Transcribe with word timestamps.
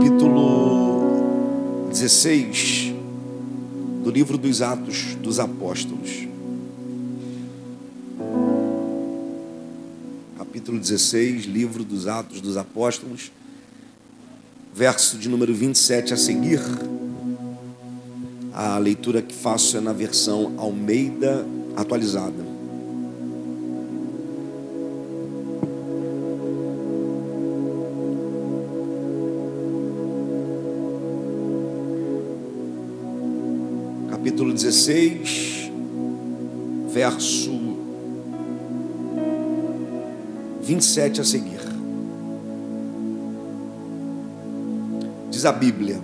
capítulo 0.00 1.90
16 1.90 2.94
do 4.02 4.10
livro 4.10 4.38
dos 4.38 4.62
Atos 4.62 5.14
dos 5.16 5.38
Apóstolos. 5.38 6.26
Capítulo 10.38 10.78
16, 10.78 11.44
livro 11.44 11.84
dos 11.84 12.06
Atos 12.06 12.40
dos 12.40 12.56
Apóstolos, 12.56 13.30
verso 14.74 15.18
de 15.18 15.28
número 15.28 15.54
27 15.54 16.14
a 16.14 16.16
seguir. 16.16 16.62
A 18.54 18.78
leitura 18.78 19.20
que 19.20 19.34
faço 19.34 19.76
é 19.76 19.80
na 19.82 19.92
versão 19.92 20.54
Almeida 20.56 21.46
atualizada. 21.76 22.49
Capítulo 34.50 34.54
16, 34.54 35.70
verso 36.92 37.50
27 40.62 41.20
a 41.20 41.24
seguir. 41.24 41.60
Diz 45.30 45.44
a 45.44 45.52
Bíblia: 45.52 46.00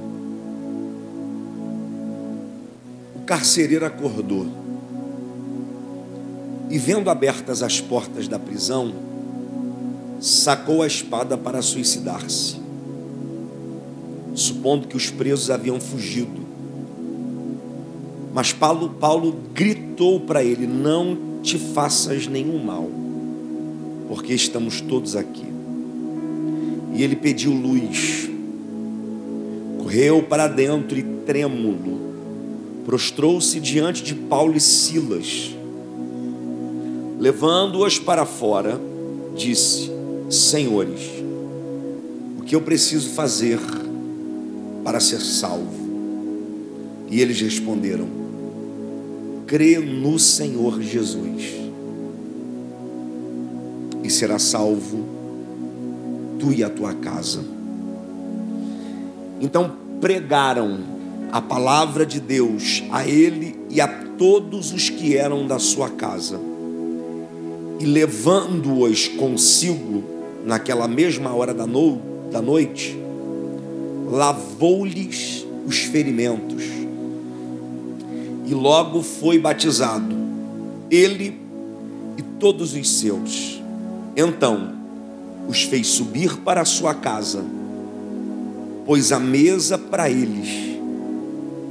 O 3.15 3.21
carcereiro 3.27 3.85
acordou 3.85 4.47
e, 6.71 6.79
vendo 6.79 7.11
abertas 7.11 7.63
as 7.63 7.81
portas 7.81 8.29
da 8.29 8.39
prisão, 8.39 8.93
sacou 10.21 10.83
a 10.83 10.87
espada 10.87 11.37
para 11.37 11.63
suicidar-se, 11.63 12.57
supondo 14.35 14.89
que 14.89 14.97
os 14.97 15.11
presos 15.11 15.51
haviam 15.51 15.81
fugido. 15.81 16.46
Mas 18.37 18.53
Paulo, 18.53 18.91
Paulo 19.01 19.35
gritou 19.55 20.21
para 20.21 20.45
ele: 20.45 20.67
Não 20.67 21.41
te 21.43 21.59
faças 21.59 22.27
nenhum 22.27 22.63
mal, 22.63 22.87
porque 24.09 24.35
estamos 24.35 24.79
todos 24.83 25.17
aqui. 25.17 25.47
E 26.95 27.03
ele 27.03 27.17
pediu 27.17 27.51
luz, 27.51 28.29
correu 29.79 30.23
para 30.23 30.49
dentro 30.49 30.99
e 30.99 31.03
trêmulo, 31.25 31.99
prostrou-se 32.85 33.59
diante 33.59 34.03
de 34.03 34.15
Paulo 34.15 34.55
e 34.55 34.61
Silas, 34.61 35.57
levando-os 37.19 37.99
para 37.99 38.27
fora, 38.27 38.79
disse: 39.35 39.91
Senhores, 40.29 41.09
o 42.39 42.43
que 42.43 42.55
eu 42.55 42.61
preciso 42.61 43.09
fazer 43.15 43.59
para 44.85 45.01
ser 45.01 45.23
salvo? 45.23 45.87
E 47.09 47.23
eles 47.23 47.41
responderam: 47.41 48.16
crê 49.47 49.79
no 49.79 50.19
Senhor 50.19 50.81
Jesus 50.83 51.55
e 54.03 54.11
será 54.11 54.39
salvo 54.39 55.05
tu 56.39 56.53
e 56.53 56.65
a 56.65 56.69
tua 56.69 56.95
casa. 56.95 57.45
Então 59.41 59.73
pregaram 60.01 60.81
a 61.31 61.41
palavra 61.41 62.05
de 62.05 62.21
Deus 62.21 62.83
a 62.91 63.07
ele 63.07 63.57
e 63.71 63.81
a 63.81 63.87
todos 63.87 64.73
os 64.73 64.91
que 64.91 65.17
eram 65.17 65.47
da 65.47 65.59
sua 65.59 65.91
casa. 65.91 66.41
E 67.79 67.85
levando-os 67.85 69.09
consigo 69.09 70.03
naquela 70.45 70.89
mesma 70.89 71.33
hora 71.35 71.53
da, 71.53 71.67
no, 71.67 71.99
da 72.33 72.41
noite, 72.41 72.99
lavou-lhes 74.11 75.47
os 75.67 75.79
ferimentos 75.81 76.76
e 78.47 78.55
logo 78.55 79.03
foi 79.03 79.39
batizado, 79.39 80.15
ele 80.89 81.39
e 82.17 82.23
todos 82.23 82.75
os 82.75 82.99
seus. 82.99 83.61
Então 84.17 84.77
os 85.49 85.65
fez 85.65 85.89
subir 85.89 86.39
para 86.39 86.61
a 86.61 86.65
sua 86.65 86.95
casa, 86.95 87.45
pôs 88.87 89.11
a 89.11 89.19
mesa 89.19 89.77
para 89.77 90.09
eles 90.09 90.79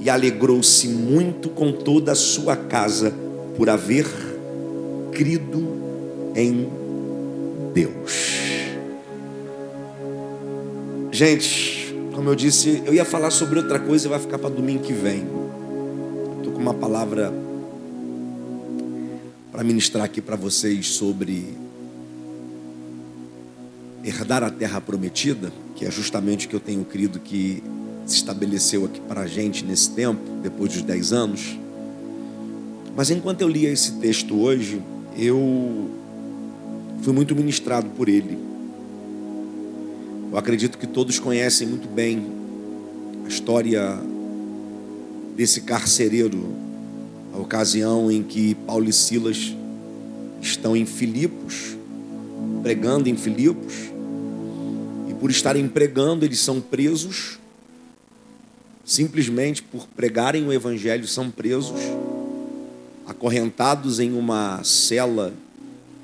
e 0.01 0.09
alegrou-se 0.09 0.87
muito 0.89 1.49
com 1.49 1.71
toda 1.71 2.11
a 2.11 2.15
sua 2.15 2.57
casa 2.57 3.13
por 3.55 3.69
haver 3.69 4.05
crido 5.13 5.65
em 6.35 6.67
Deus. 7.73 8.35
Gente, 11.09 11.95
como 12.13 12.29
eu 12.29 12.35
disse, 12.35 12.83
eu 12.85 12.93
ia 12.93 13.05
falar 13.05 13.31
sobre 13.31 13.59
outra 13.59 13.79
coisa 13.79 14.07
e 14.07 14.09
vai 14.09 14.19
ficar 14.19 14.37
para 14.37 14.49
domingo 14.49 14.83
que 14.83 14.91
vem 14.91 15.44
uma 16.65 16.73
palavra 16.73 17.31
para 19.51 19.63
ministrar 19.63 20.03
aqui 20.03 20.19
para 20.19 20.35
vocês 20.35 20.89
sobre 20.89 21.55
herdar 24.03 24.43
a 24.43 24.49
terra 24.49 24.81
prometida, 24.81 25.53
que 25.75 25.85
é 25.85 25.91
justamente 25.91 26.47
o 26.47 26.49
que 26.49 26.55
eu 26.55 26.59
tenho 26.59 26.83
crido 26.83 27.19
que 27.19 27.61
se 28.07 28.15
estabeleceu 28.15 28.83
aqui 28.83 28.99
para 28.99 29.21
a 29.21 29.27
gente 29.27 29.63
nesse 29.63 29.91
tempo, 29.91 30.23
depois 30.41 30.73
dos 30.73 30.81
10 30.81 31.13
anos. 31.13 31.55
Mas 32.95 33.11
enquanto 33.11 33.41
eu 33.41 33.47
lia 33.47 33.69
esse 33.69 33.99
texto 33.99 34.35
hoje, 34.35 34.81
eu 35.15 35.87
fui 37.03 37.13
muito 37.13 37.35
ministrado 37.35 37.89
por 37.91 38.09
ele. 38.09 38.39
Eu 40.31 40.37
acredito 40.39 40.79
que 40.79 40.87
todos 40.87 41.19
conhecem 41.19 41.67
muito 41.67 41.87
bem 41.87 42.25
a 43.23 43.27
história 43.27 44.14
desse 45.35 45.61
carcereiro, 45.61 46.55
a 47.33 47.37
ocasião 47.37 48.09
em 48.09 48.23
que 48.23 48.55
Paulo 48.55 48.89
e 48.89 48.93
Silas 48.93 49.53
estão 50.41 50.75
em 50.75 50.85
Filipos, 50.85 51.75
pregando 52.61 53.09
em 53.09 53.17
Filipos, 53.17 53.73
e 55.09 55.13
por 55.13 55.29
estarem 55.29 55.67
pregando, 55.67 56.23
eles 56.23 56.39
são 56.39 56.61
presos, 56.61 57.39
simplesmente 58.85 59.61
por 59.61 59.87
pregarem 59.87 60.47
o 60.47 60.53
Evangelho, 60.53 61.07
são 61.07 61.29
presos, 61.29 61.79
acorrentados 63.05 63.99
em 63.99 64.13
uma 64.13 64.63
cela 64.63 65.33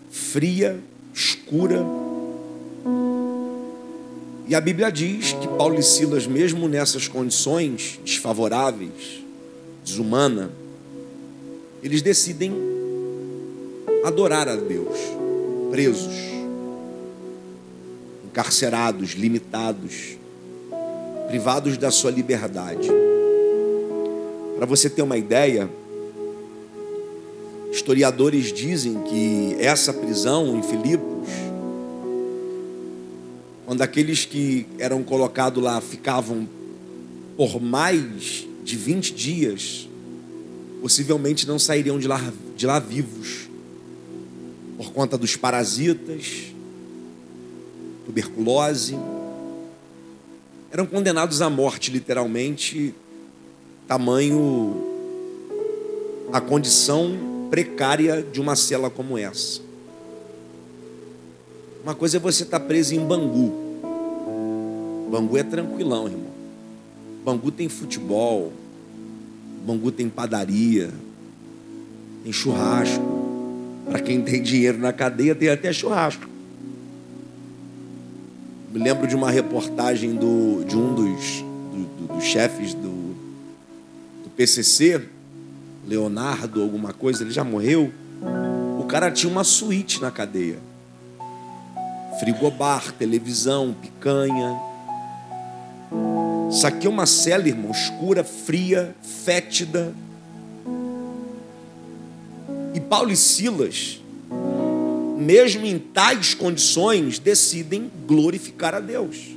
fria, 0.09 0.79
escura. 1.13 1.85
E 4.47 4.53
a 4.53 4.59
Bíblia 4.59 4.91
diz 4.91 5.31
que 5.31 5.47
Paulo 5.47 5.79
e 5.79 5.83
Silas, 5.83 6.27
mesmo 6.27 6.67
nessas 6.67 7.07
condições 7.07 7.99
desfavoráveis, 8.03 9.20
desumana, 9.83 10.51
eles 11.83 12.01
decidem 12.01 12.53
adorar 14.03 14.47
a 14.47 14.55
Deus, 14.55 14.97
presos, 15.69 16.15
encarcerados, 18.25 19.11
limitados, 19.11 20.17
privados 21.27 21.77
da 21.77 21.91
sua 21.91 22.11
liberdade. 22.11 22.89
Para 24.57 24.65
você 24.65 24.89
ter 24.89 25.01
uma 25.01 25.17
ideia, 25.17 25.69
historiadores 27.71 28.51
dizem 28.53 29.01
que 29.03 29.55
essa 29.59 29.93
prisão 29.93 30.57
em 30.57 30.63
Filipos, 30.63 31.29
quando 33.65 33.81
aqueles 33.81 34.25
que 34.25 34.67
eram 34.77 35.03
colocados 35.03 35.63
lá 35.63 35.79
ficavam 35.81 36.47
por 37.37 37.61
mais 37.61 38.47
de 38.63 38.75
20 38.75 39.13
dias, 39.13 39.87
possivelmente 40.81 41.47
não 41.47 41.59
sairiam 41.59 41.99
de 41.99 42.07
lá, 42.07 42.33
de 42.55 42.65
lá 42.65 42.79
vivos, 42.79 43.49
por 44.77 44.91
conta 44.91 45.17
dos 45.17 45.35
parasitas, 45.35 46.53
tuberculose. 48.05 48.97
Eram 50.71 50.85
condenados 50.85 51.41
à 51.41 51.49
morte, 51.49 51.91
literalmente, 51.91 52.93
tamanho 53.87 54.89
a 56.31 56.39
condição 56.39 57.47
precária 57.49 58.23
de 58.23 58.39
uma 58.39 58.55
cela 58.55 58.89
como 58.89 59.17
essa. 59.17 59.61
Uma 61.83 61.93
coisa 61.93 62.17
é 62.17 62.19
você 62.19 62.43
estar 62.43 62.59
preso 62.61 62.95
em 62.95 62.99
Bangu. 62.99 63.51
Bangu 65.11 65.37
é 65.37 65.43
tranquilão, 65.43 66.07
irmão. 66.07 66.30
Bangu 67.23 67.51
tem 67.51 67.69
futebol, 67.69 68.51
Bangu 69.65 69.91
tem 69.91 70.09
padaria, 70.09 70.89
tem 72.23 72.33
churrasco. 72.33 73.19
Para 73.85 73.99
quem 73.99 74.21
tem 74.21 74.41
dinheiro 74.41 74.77
na 74.77 74.93
cadeia, 74.93 75.35
tem 75.35 75.49
até 75.49 75.71
churrasco. 75.71 76.25
Me 78.71 78.79
lembro 78.79 79.05
de 79.05 79.15
uma 79.15 79.29
reportagem 79.29 80.15
do, 80.15 80.63
de 80.63 80.77
um 80.77 80.95
dos, 80.95 81.43
do, 81.71 82.13
do, 82.15 82.21
chefes 82.21 82.73
do, 82.73 83.13
do 84.23 84.29
PCC, 84.35 85.03
Leonardo, 85.85 86.61
alguma 86.61 86.93
coisa, 86.93 87.23
ele 87.23 87.31
já 87.31 87.43
morreu. 87.43 87.91
O 88.79 88.85
cara 88.85 89.11
tinha 89.11 89.31
uma 89.31 89.43
suíte 89.43 90.01
na 90.01 90.09
cadeia: 90.09 90.57
frigobar, 92.19 92.93
televisão, 92.93 93.75
picanha 93.79 94.70
Isso 96.51 96.67
aqui 96.67 96.85
é 96.85 96.89
uma 96.89 97.05
cela, 97.05 97.47
irmão, 97.47 97.71
escura, 97.71 98.25
fria, 98.25 98.93
fétida. 99.01 99.95
E 102.73 102.79
Paulo 102.81 103.09
e 103.09 103.15
Silas, 103.15 104.01
mesmo 105.17 105.65
em 105.65 105.79
tais 105.79 106.33
condições, 106.33 107.19
decidem 107.19 107.89
glorificar 108.05 108.75
a 108.75 108.81
Deus. 108.81 109.29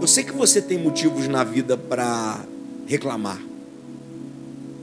Eu 0.00 0.06
sei 0.06 0.22
que 0.22 0.32
você 0.32 0.62
tem 0.62 0.78
motivos 0.78 1.26
na 1.26 1.42
vida 1.42 1.76
para 1.76 2.44
reclamar. 2.86 3.42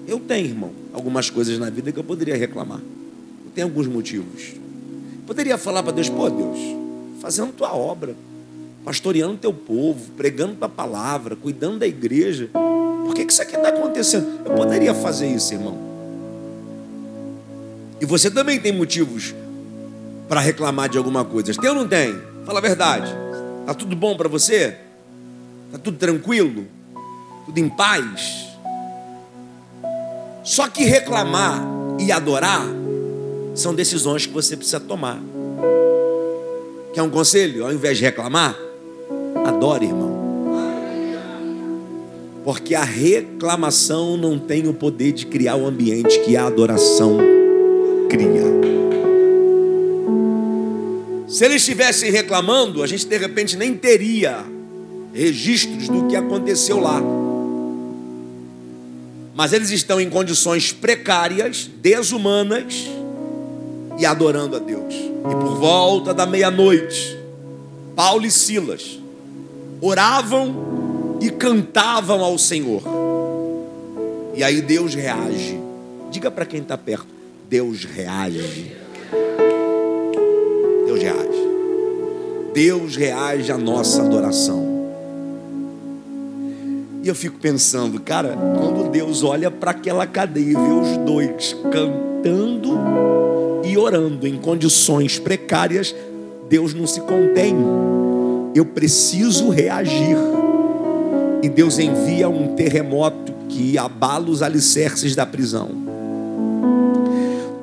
Eu 0.06 0.20
tenho, 0.20 0.48
irmão, 0.48 0.72
algumas 0.92 1.30
coisas 1.30 1.58
na 1.58 1.70
vida 1.70 1.94
que 1.94 2.00
eu 2.00 2.04
poderia 2.04 2.36
reclamar. 2.36 2.82
Eu 3.46 3.52
tenho 3.56 3.68
alguns 3.68 3.88
motivos. 3.88 4.54
Poderia 5.26 5.58
falar 5.58 5.82
para 5.82 5.94
Deus, 5.94 6.10
pô, 6.10 6.30
Deus, 6.30 6.58
fazendo 7.22 7.54
tua 7.54 7.74
obra, 7.74 8.16
pastoreando 8.84 9.38
teu 9.38 9.54
povo, 9.54 10.12
pregando 10.18 10.56
tua 10.56 10.70
palavra, 10.70 11.36
cuidando 11.36 11.80
da 11.80 11.88
igreja. 11.88 12.50
Por 13.06 13.14
que, 13.14 13.24
isso 13.24 13.42
aqui 13.42 13.56
está 13.56 13.70
acontecendo? 13.70 14.42
Eu 14.46 14.56
poderia 14.56 14.94
fazer 14.94 15.28
isso, 15.28 15.54
irmão. 15.54 15.78
E 18.02 18.06
você 18.06 18.31
também 18.31 18.60
tem 18.60 18.72
motivos 18.72 19.36
para 20.28 20.40
reclamar 20.40 20.90
de 20.90 20.98
alguma 20.98 21.26
coisa. 21.26 21.54
Tem 21.54 21.70
ou 21.70 21.76
não 21.76 21.88
tem? 21.88 22.16
Fala 22.46 22.60
a 22.60 22.62
verdade. 22.62 23.14
Tá 23.66 23.74
tudo 23.74 23.96
bom 23.96 24.16
para 24.16 24.30
você? 24.30 24.78
Está 25.68 25.78
tudo 25.78 25.98
tranquilo? 25.98 26.66
Tudo 27.46 27.58
em 27.58 27.70
paz? 27.70 28.48
Só 30.44 30.68
que 30.68 30.84
reclamar 30.84 31.62
e 32.00 32.12
adorar 32.12 32.66
são 33.54 33.74
decisões 33.74 34.25
que 34.25 34.34
você 34.34 34.56
precisa 34.56 34.80
tomar. 34.80 35.20
Quer 36.94 37.04
um 37.04 37.10
conselho? 37.10 37.66
Ao 37.66 37.74
invés 37.74 37.98
de 37.98 38.04
reclamar, 38.04 38.56
adore, 39.46 39.86
irmão. 39.86 40.20
Porque 42.44 42.74
a 42.74 42.84
reclamação 42.84 44.18
não 44.18 44.40
tem 44.40 44.68
o 44.68 44.74
poder 44.74 45.12
de 45.12 45.26
criar 45.26 45.56
o 45.56 45.66
ambiente 45.66 46.20
que 46.22 46.36
a 46.36 46.48
adoração 46.48 47.18
cria. 48.10 48.50
Se 51.28 51.46
eles 51.46 51.58
estivessem 51.58 52.12
reclamando, 52.12 52.81
a 52.81 52.88
gente 52.88 53.06
de 53.06 53.18
repente 53.18 53.56
nem 53.56 53.76
teria 53.76 54.44
registros 55.14 55.88
do 55.88 56.08
que 56.08 56.16
aconteceu 56.16 56.80
lá. 56.80 57.02
Mas 59.36 59.54
eles 59.54 59.70
estão 59.70 60.02
em 60.02 60.10
condições 60.10 60.74
precárias, 60.74 61.70
desumanas 61.82 62.90
e 63.98 64.06
adorando 64.06 64.56
a 64.56 64.60
Deus. 64.60 64.94
E 64.94 65.36
por 65.36 65.56
volta 65.58 66.14
da 66.14 66.25
meia-noite, 66.25 67.18
Paulo 67.96 68.25
e 68.25 68.32
Silas 68.32 68.99
oravam 69.81 71.18
e 71.22 71.30
cantavam 71.30 72.24
ao 72.24 72.38
Senhor. 72.38 72.81
E 74.36 74.44
aí 74.44 74.62
Deus 74.62 74.94
reage. 74.94 75.60
Diga 76.12 76.31
para 76.31 76.46
quem 76.46 76.62
está 76.62 76.78
perto: 76.78 77.08
Deus 77.50 77.84
reage. 77.84 78.76
Deus 80.86 81.02
reage. 81.02 81.50
Deus 82.54 82.96
reage 82.96 83.52
à 83.52 83.58
nossa 83.58 84.02
adoração. 84.02 84.80
E 87.02 87.08
eu 87.08 87.16
fico 87.16 87.40
pensando, 87.40 88.00
cara, 88.02 88.36
quando 88.58 88.90
Deus 88.90 89.24
olha 89.24 89.50
para 89.50 89.72
aquela 89.72 90.06
cadeia 90.06 90.52
e 90.52 90.54
vê 90.54 90.58
os 90.58 90.98
dois 91.06 91.56
cantando 91.72 92.78
e 93.64 93.78
orando 93.78 94.28
em 94.28 94.38
condições 94.38 95.18
precárias, 95.18 95.96
Deus 96.50 96.74
não 96.74 96.86
se 96.86 97.00
contém. 97.02 97.56
Eu 98.54 98.66
preciso 98.66 99.50
reagir. 99.50 100.18
E 101.42 101.48
Deus 101.50 101.80
envia 101.80 102.28
um 102.28 102.56
terremoto 102.56 103.34
que 103.48 103.78
abala 103.78 104.30
os 104.30 104.42
alicerces 104.42 105.16
da 105.16 105.25
prisão. 105.25 105.69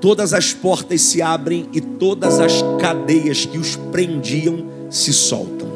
Todas 0.01 0.33
as 0.33 0.53
portas 0.53 1.01
se 1.01 1.21
abrem 1.21 1.69
e 1.73 1.81
todas 1.81 2.39
as 2.39 2.63
cadeias 2.81 3.45
que 3.45 3.59
os 3.59 3.77
prendiam 3.77 4.67
se 4.91 5.13
soltam. 5.13 5.67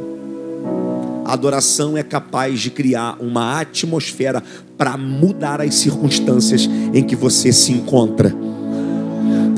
A 1.24 1.32
adoração 1.32 1.96
é 1.96 2.02
capaz 2.02 2.60
de 2.60 2.70
criar 2.70 3.16
uma 3.20 3.60
atmosfera 3.60 4.42
para 4.76 4.96
mudar 4.96 5.60
as 5.60 5.74
circunstâncias 5.76 6.68
em 6.92 7.04
que 7.04 7.14
você 7.14 7.52
se 7.52 7.72
encontra. 7.72 8.34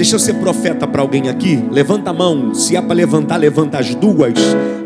Deixa 0.02 0.16
eu 0.16 0.18
ser 0.18 0.34
profeta 0.34 0.84
para 0.84 1.00
alguém 1.00 1.28
aqui. 1.28 1.64
Levanta 1.70 2.10
a 2.10 2.12
mão. 2.12 2.52
Se 2.56 2.74
é 2.74 2.82
para 2.82 2.92
levantar, 2.92 3.36
levanta 3.36 3.78
as 3.78 3.94
duas. 3.94 4.34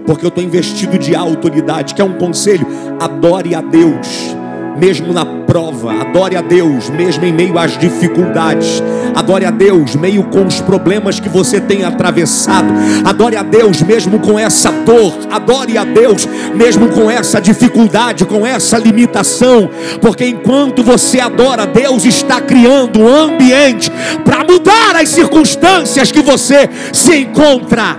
Porque 0.04 0.26
eu 0.26 0.28
estou 0.28 0.44
investido 0.44 0.98
de 0.98 1.16
autoridade. 1.16 1.94
Quer 1.94 2.04
um 2.04 2.18
conselho? 2.18 2.66
Adore 3.00 3.54
a 3.54 3.62
Deus 3.62 4.36
mesmo 4.78 5.12
na 5.12 5.24
prova. 5.24 5.92
Adore 6.02 6.36
a 6.36 6.42
Deus, 6.42 6.90
mesmo 6.90 7.24
em 7.24 7.32
meio 7.32 7.58
às 7.58 7.78
dificuldades. 7.78 8.82
Adore 9.16 9.46
a 9.46 9.50
Deus, 9.50 9.96
meio 9.96 10.24
com 10.24 10.44
os 10.44 10.60
problemas 10.60 11.18
que 11.18 11.28
você 11.28 11.58
tem 11.58 11.84
atravessado. 11.84 12.68
Adore 13.02 13.34
a 13.34 13.42
Deus, 13.42 13.80
mesmo 13.80 14.18
com 14.18 14.38
essa 14.38 14.70
dor. 14.70 15.14
Adore 15.30 15.78
a 15.78 15.84
Deus, 15.84 16.28
mesmo 16.54 16.90
com 16.90 17.10
essa 17.10 17.40
dificuldade, 17.40 18.26
com 18.26 18.46
essa 18.46 18.76
limitação. 18.76 19.70
Porque 20.02 20.26
enquanto 20.26 20.82
você 20.82 21.18
adora 21.18 21.66
Deus, 21.66 22.04
está 22.04 22.42
criando 22.42 23.00
um 23.00 23.08
ambiente 23.08 23.90
para 24.22 24.44
mudar 24.44 24.96
as 24.96 25.08
circunstâncias 25.08 26.12
que 26.12 26.20
você 26.20 26.68
se 26.92 27.16
encontra. 27.16 27.96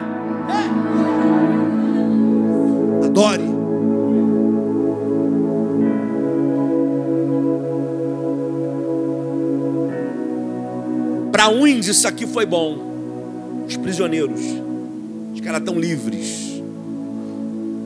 Adore. 3.04 3.47
Para 11.38 11.50
uns 11.50 11.88
isso 11.88 12.07
aqui 12.07 12.25
foi 12.25 12.48
bom. 12.48 13.63
Os 13.68 13.78
prisioneiros, 13.78 14.42
os 15.36 15.39
caras 15.39 15.60
estão 15.60 15.80
livres. 15.80 16.63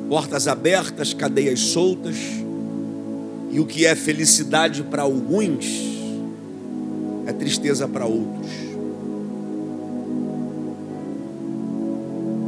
Portas 0.08 0.48
abertas, 0.48 1.14
cadeias 1.14 1.60
soltas. 1.60 2.16
E 3.52 3.60
o 3.60 3.66
que 3.66 3.86
é 3.86 3.94
felicidade 3.94 4.84
para 4.84 5.02
alguns 5.02 5.66
é 7.28 7.34
tristeza 7.34 7.90
para 7.90 8.06
outros. 8.06 8.50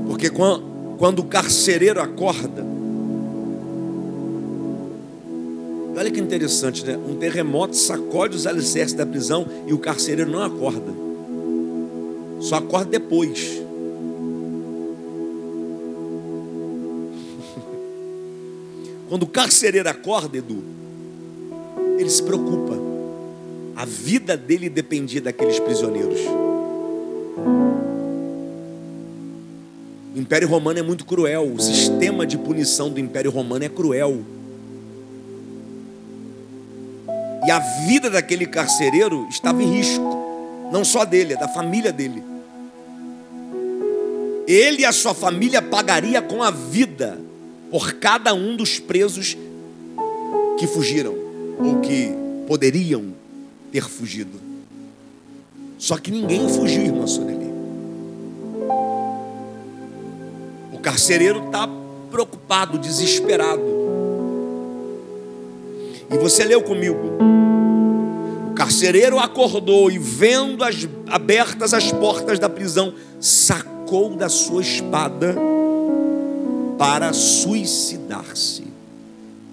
Porque 0.07 0.29
quando 0.29 1.19
o 1.19 1.25
carcereiro 1.25 2.01
acorda, 2.01 2.66
Olha 5.95 6.09
que 6.09 6.19
interessante, 6.19 6.83
né? 6.83 6.97
Um 6.97 7.16
terremoto 7.16 7.76
sacode 7.76 8.35
os 8.35 8.47
alicerces 8.47 8.95
da 8.95 9.06
prisão 9.06 9.45
e 9.68 9.73
o 9.73 9.78
carcereiro 9.78 10.31
não 10.31 10.42
acorda. 10.42 10.92
Só 12.42 12.56
acorda 12.56 12.90
depois. 12.90 13.62
Quando 19.07 19.23
o 19.23 19.28
carcereiro 19.28 19.88
acorda, 19.88 20.38
Edu, 20.38 20.64
ele 22.00 22.09
se 22.09 22.23
preocupa. 22.23 22.73
A 23.76 23.85
vida 23.85 24.35
dele 24.35 24.69
dependia 24.69 25.21
daqueles 25.21 25.59
prisioneiros. 25.59 26.19
O 30.16 30.19
Império 30.19 30.47
Romano 30.47 30.80
é 30.80 30.83
muito 30.83 31.06
cruel. 31.06 31.52
O 31.54 31.59
sistema 31.59 32.26
de 32.26 32.38
punição 32.38 32.90
do 32.90 33.00
Império 33.00 33.30
Romano 33.30 33.64
é 33.64 33.69
cruel. 33.69 34.23
E 37.45 37.52
a 37.52 37.59
vida 37.59 38.09
daquele 38.09 38.45
carcereiro 38.45 39.28
estava 39.30 39.62
em 39.62 39.71
risco. 39.71 40.69
Não 40.71 40.83
só 40.83 41.06
dele, 41.06 41.33
é 41.33 41.38
da 41.38 41.47
família 41.47 41.92
dele. 41.92 42.23
Ele 44.47 44.81
e 44.81 44.85
a 44.85 44.92
sua 44.92 45.14
família 45.14 45.62
pagaria 45.62 46.21
com 46.21 46.42
a 46.42 46.52
vida 46.52 47.19
por 47.69 47.94
cada 47.94 48.33
um 48.33 48.56
dos 48.56 48.80
presos 48.80 49.38
que 50.57 50.68
fugiram 50.68 51.16
ou 51.59 51.80
que 51.81 52.14
poderiam 52.47 53.14
ter 53.71 53.83
fugido. 53.90 54.40
Só 55.78 55.97
que 55.97 56.12
ninguém 56.12 56.47
fugiu, 56.47 56.83
irmã 56.83 57.07
Soneli. 57.07 57.52
O 60.71 60.80
carcereiro 60.80 61.45
está 61.45 61.68
preocupado, 62.09 62.78
desesperado. 62.78 63.82
E 66.10 66.18
você 66.18 66.44
leu 66.44 66.62
comigo. 66.62 67.18
O 68.52 68.54
carcereiro 68.54 69.19
acordou 69.19 69.90
e, 69.90 69.98
vendo 69.98 70.64
as, 70.64 70.88
abertas 71.07 71.74
as 71.74 71.92
portas 71.92 72.38
da 72.38 72.48
prisão, 72.48 72.94
sacou 73.19 74.16
da 74.16 74.30
sua 74.30 74.62
espada 74.62 75.36
para 76.78 77.14
suicidar-se. 77.14 78.64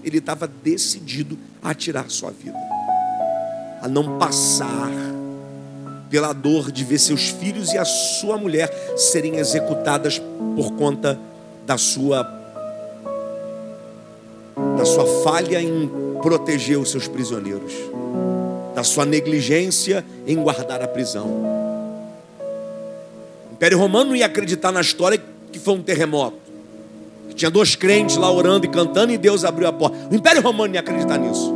Ele 0.04 0.18
estava 0.18 0.46
decidido 0.46 1.38
a 1.62 1.74
tirar 1.74 2.10
sua 2.10 2.30
vida, 2.30 2.58
a 3.82 3.88
não 3.88 4.18
passar 4.18 4.90
pela 6.10 6.32
dor 6.32 6.72
de 6.72 6.84
ver 6.84 6.98
seus 6.98 7.28
filhos 7.28 7.72
e 7.72 7.78
a 7.78 7.84
sua 7.84 8.36
mulher 8.36 8.68
serem 8.96 9.36
executadas 9.36 10.20
por 10.56 10.72
conta 10.72 11.18
da 11.64 11.78
sua 11.78 12.38
da 14.76 14.84
sua 14.84 15.06
falha 15.22 15.62
em 15.62 16.09
proteger 16.22 16.78
os 16.78 16.90
seus 16.90 17.08
prisioneiros, 17.08 17.72
da 18.74 18.84
sua 18.84 19.04
negligência 19.04 20.04
em 20.26 20.36
guardar 20.36 20.82
a 20.82 20.88
prisão. 20.88 21.26
O 23.50 23.54
Império 23.54 23.78
Romano 23.78 24.14
ia 24.14 24.26
acreditar 24.26 24.72
na 24.72 24.80
história 24.80 25.20
que 25.52 25.58
foi 25.58 25.74
um 25.74 25.82
terremoto. 25.82 26.38
Que 27.28 27.34
tinha 27.34 27.50
dois 27.50 27.74
crentes 27.74 28.16
lá 28.16 28.30
orando 28.30 28.66
e 28.66 28.68
cantando 28.68 29.12
e 29.12 29.18
Deus 29.18 29.44
abriu 29.44 29.68
a 29.68 29.72
porta. 29.72 29.96
O 30.10 30.14
Império 30.14 30.42
Romano 30.42 30.74
ia 30.74 30.80
acreditar 30.80 31.18
nisso. 31.18 31.52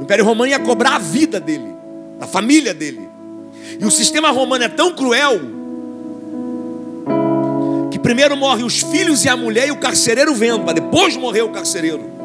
O 0.00 0.02
Império 0.02 0.24
Romano 0.24 0.50
ia 0.50 0.58
cobrar 0.58 0.96
a 0.96 0.98
vida 0.98 1.38
dele, 1.38 1.74
da 2.18 2.26
família 2.26 2.72
dele. 2.72 3.08
E 3.78 3.84
o 3.84 3.90
sistema 3.90 4.30
romano 4.30 4.64
é 4.64 4.68
tão 4.68 4.94
cruel 4.94 5.40
que 7.90 7.98
primeiro 7.98 8.36
morre 8.36 8.62
os 8.62 8.80
filhos 8.80 9.24
e 9.24 9.28
a 9.28 9.36
mulher 9.36 9.68
e 9.68 9.70
o 9.70 9.76
carcereiro 9.76 10.34
vendo, 10.34 10.64
para 10.64 10.74
depois 10.74 11.16
morrer 11.16 11.42
o 11.42 11.50
carcereiro. 11.50 12.17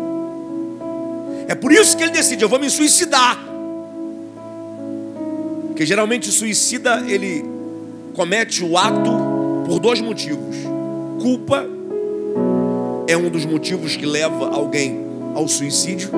É 1.47 1.55
por 1.55 1.71
isso 1.71 1.95
que 1.97 2.03
ele 2.03 2.11
decide, 2.11 2.43
eu 2.43 2.49
vou 2.49 2.59
me 2.59 2.69
suicidar. 2.69 3.37
Porque 5.67 5.85
geralmente 5.85 6.29
o 6.29 6.31
suicida 6.31 7.03
ele 7.07 7.45
comete 8.13 8.63
o 8.63 8.77
ato 8.77 9.11
por 9.65 9.79
dois 9.79 9.99
motivos. 10.01 10.55
Culpa 11.21 11.65
é 13.07 13.17
um 13.17 13.29
dos 13.29 13.45
motivos 13.45 13.95
que 13.95 14.05
leva 14.05 14.49
alguém 14.49 14.99
ao 15.33 15.47
suicídio 15.47 16.11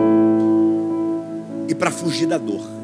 e 1.68 1.74
para 1.74 1.90
fugir 1.90 2.28
da 2.28 2.38
dor 2.38 2.76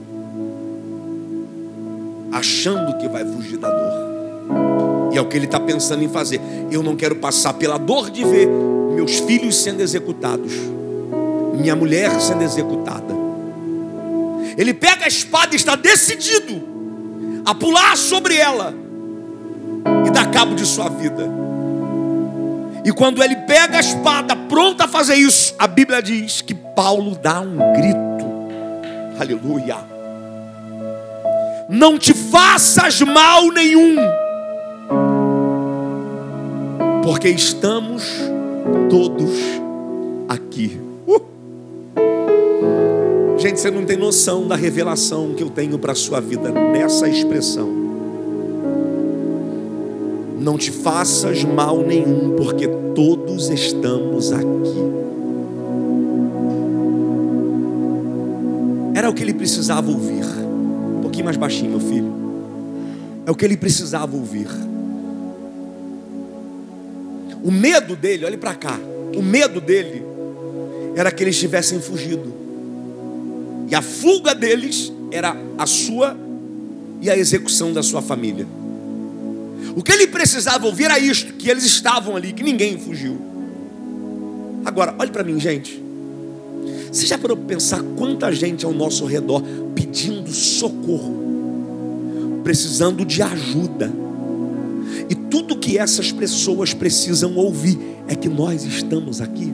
achando 2.31 2.97
que 2.97 3.07
vai 3.07 3.25
fugir 3.25 3.57
da 3.57 3.69
dor. 3.69 5.11
E 5.13 5.17
é 5.17 5.21
o 5.21 5.25
que 5.27 5.35
ele 5.35 5.45
está 5.45 5.59
pensando 5.59 6.03
em 6.03 6.09
fazer. 6.09 6.39
Eu 6.71 6.81
não 6.81 6.95
quero 6.95 7.17
passar 7.17 7.53
pela 7.53 7.77
dor 7.77 8.09
de 8.09 8.23
ver 8.23 8.47
meus 8.47 9.19
filhos 9.19 9.61
sendo 9.61 9.81
executados, 9.81 10.53
minha 11.61 11.75
mulher 11.75 12.19
sendo 12.19 12.43
executada. 12.43 13.13
Ele 14.57 14.73
pega 14.73 15.05
a 15.05 15.07
espada 15.07 15.53
e 15.53 15.55
está 15.55 15.75
decidido 15.75 16.61
a 17.45 17.55
pular 17.55 17.95
sobre 17.95 18.35
ela 18.35 18.73
e 20.05 20.11
dar 20.11 20.29
cabo 20.29 20.55
de 20.55 20.65
sua 20.65 20.89
vida. 20.89 21.29
E 22.83 22.91
quando 22.91 23.23
ele 23.23 23.35
pega 23.35 23.77
a 23.77 23.79
espada, 23.79 24.35
pronto 24.35 24.81
a 24.81 24.87
fazer 24.87 25.15
isso, 25.15 25.55
a 25.57 25.67
Bíblia 25.67 26.01
diz 26.01 26.41
que 26.41 26.53
Paulo 26.53 27.15
dá 27.15 27.39
um 27.39 27.57
grito. 27.73 28.01
Aleluia 29.19 29.91
não 31.71 31.97
te 31.97 32.13
faças 32.13 32.99
mal 32.99 33.49
nenhum, 33.49 33.95
porque 37.01 37.29
estamos 37.29 38.03
todos 38.89 39.31
aqui. 40.27 40.90
Gente, 43.41 43.59
você 43.59 43.71
não 43.71 43.83
tem 43.83 43.97
noção 43.97 44.47
da 44.47 44.55
revelação 44.55 45.33
que 45.33 45.41
eu 45.41 45.49
tenho 45.49 45.79
para 45.79 45.93
a 45.93 45.95
sua 45.95 46.21
vida 46.21 46.51
nessa 46.51 47.09
expressão. 47.09 47.69
Não 50.39 50.57
te 50.57 50.71
faças 50.71 51.43
mal 51.43 51.81
nenhum, 51.81 52.35
porque 52.35 52.67
todos 52.95 53.49
estamos 53.49 54.31
aqui. 54.31 54.45
Era 58.93 59.09
o 59.09 59.13
que 59.13 59.23
ele 59.23 59.33
precisava 59.33 59.89
ouvir 59.89 60.21
pouquinho 61.11 61.25
mais 61.25 61.35
baixinho, 61.35 61.71
meu 61.71 61.79
filho. 61.79 62.13
É 63.25 63.31
o 63.31 63.35
que 63.35 63.43
ele 63.43 63.57
precisava 63.57 64.15
ouvir. 64.15 64.47
O 67.43 67.51
medo 67.51 67.95
dele, 67.97 68.23
olhe 68.23 68.37
para 68.37 68.55
cá. 68.55 68.79
O 69.15 69.21
medo 69.21 69.59
dele 69.59 70.03
era 70.95 71.11
que 71.11 71.21
eles 71.23 71.37
tivessem 71.37 71.81
fugido. 71.81 72.40
E 73.71 73.75
a 73.75 73.81
fuga 73.81 74.35
deles 74.35 74.91
era 75.11 75.33
a 75.57 75.65
sua 75.65 76.17
e 77.01 77.09
a 77.09 77.17
execução 77.17 77.71
da 77.71 77.81
sua 77.81 78.01
família. 78.01 78.45
O 79.73 79.81
que 79.81 79.93
ele 79.93 80.07
precisava 80.07 80.65
ouvir 80.65 80.83
era 80.83 80.99
isto: 80.99 81.33
que 81.35 81.49
eles 81.49 81.63
estavam 81.63 82.17
ali, 82.17 82.33
que 82.33 82.43
ninguém 82.43 82.77
fugiu. 82.77 83.17
Agora, 84.65 84.93
olhe 84.99 85.09
para 85.09 85.23
mim, 85.23 85.39
gente. 85.39 85.81
Você 86.91 87.07
já 87.07 87.17
parou 87.17 87.37
para 87.37 87.45
pensar 87.45 87.81
quanta 87.97 88.29
gente 88.33 88.65
ao 88.65 88.73
nosso 88.73 89.05
redor 89.05 89.41
pedindo 89.73 90.29
socorro, 90.29 92.41
precisando 92.43 93.05
de 93.05 93.21
ajuda? 93.21 93.89
E 95.09 95.15
tudo 95.15 95.57
que 95.57 95.77
essas 95.77 96.11
pessoas 96.11 96.73
precisam 96.73 97.37
ouvir 97.37 97.79
é 98.09 98.15
que 98.15 98.27
nós 98.27 98.65
estamos 98.65 99.21
aqui. 99.21 99.49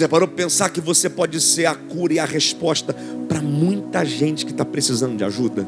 Já 0.00 0.08
parou 0.08 0.26
para 0.26 0.36
pensar 0.36 0.70
que 0.70 0.80
você 0.80 1.08
pode 1.08 1.40
ser 1.40 1.66
a 1.66 1.74
cura 1.74 2.14
e 2.14 2.18
a 2.18 2.24
resposta 2.24 2.94
para 3.28 3.40
muita 3.40 4.04
gente 4.04 4.44
que 4.44 4.52
está 4.52 4.64
precisando 4.64 5.16
de 5.16 5.24
ajuda? 5.24 5.66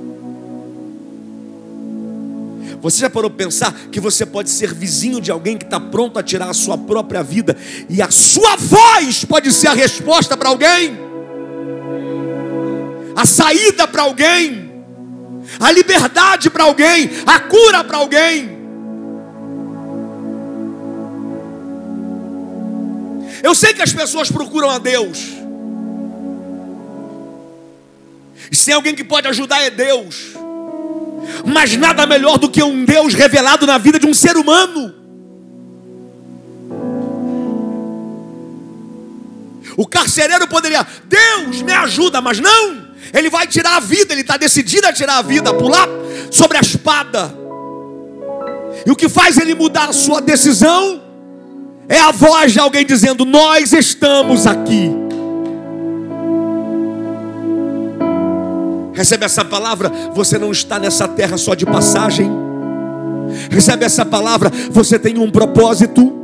Você 2.81 2.99
já 2.99 3.11
parou 3.11 3.31
para 3.31 3.45
pensar 3.45 3.73
que 3.93 4.01
você 4.01 4.27
pode 4.27 4.51
ser 4.51 4.75
vizinho 4.75 5.21
de 5.21 5.31
alguém 5.31 5.57
que 5.57 5.65
está 5.65 5.79
pronto 5.79 6.19
a 6.19 6.23
tirar 6.23 6.51
a 6.51 6.55
sua 6.55 6.77
própria 6.77 7.23
vida 7.23 7.57
e 7.89 8.03
a 8.03 8.11
sua 8.11 8.57
voz 8.57 9.25
pode 9.25 9.53
ser 9.53 9.69
a 9.69 9.73
resposta 9.73 10.37
para 10.37 10.49
alguém? 10.49 10.99
A 13.15 13.25
saída 13.25 13.87
para 13.87 14.03
alguém? 14.03 14.73
A 15.61 15.71
liberdade 15.71 16.51
para 16.51 16.65
alguém? 16.65 17.11
A 17.27 17.39
cura 17.39 17.85
para 17.85 17.99
alguém? 17.99 18.62
Eu 23.43 23.55
sei 23.55 23.75
que 23.75 23.83
as 23.83 23.93
pessoas 23.93 24.31
procuram 24.31 24.71
a 24.71 24.79
Deus. 24.79 25.19
E 28.51 28.57
se 28.57 28.71
alguém 28.73 28.95
que 28.95 29.05
pode 29.05 29.27
ajudar 29.29 29.61
é 29.63 29.71
Deus 29.71 30.33
mas 31.45 31.77
nada 31.77 32.07
melhor 32.07 32.39
do 32.39 32.49
que 32.49 32.63
um 32.63 32.85
Deus 32.85 33.15
revelado 33.15 33.67
na 33.67 33.79
vida 33.79 33.99
de 33.99 34.07
um 34.07 34.15
ser 34.15 34.37
humano. 34.37 34.95
O 39.77 39.87
carcereiro 39.87 40.47
poderia, 40.49 40.87
Deus 41.05 41.63
me 41.63 41.73
ajuda, 41.73 42.21
mas 42.21 42.39
não, 42.39 42.89
ele 43.13 43.31
vai 43.31 43.47
tirar 43.47 43.77
a 43.77 43.81
vida, 43.81 44.13
ele 44.13 44.21
está 44.21 44.37
decidido 44.37 44.87
a 44.87 44.93
tirar 44.93 45.19
a 45.19 45.23
vida, 45.23 45.55
pular 45.55 45.89
sobre 46.31 46.59
a 46.59 46.61
espada. 46.61 47.35
E 48.85 48.91
o 48.91 48.97
que 48.97 49.09
faz 49.09 49.39
ele 49.39 49.55
mudar 49.55 49.89
a 49.89 49.93
sua 49.93 50.21
decisão 50.21 51.02
é 51.89 51.99
a 52.01 52.11
voz 52.11 52.53
de 52.53 52.59
alguém 52.59 52.85
dizendo: 52.85 53.25
Nós 53.25 53.73
estamos 53.73 54.47
aqui. 54.47 54.91
Recebe 58.93 59.25
essa 59.25 59.45
palavra, 59.45 59.91
você 60.15 60.39
não 60.39 60.53
está 60.53 60.79
nessa 60.79 61.09
terra 61.09 61.37
só 61.37 61.55
de 61.55 61.65
passagem. 61.65 62.31
Recebe 63.51 63.85
essa 63.85 64.05
palavra, 64.05 64.51
você 64.71 64.99
tem 64.99 65.19
um 65.19 65.31
propósito. 65.31 66.22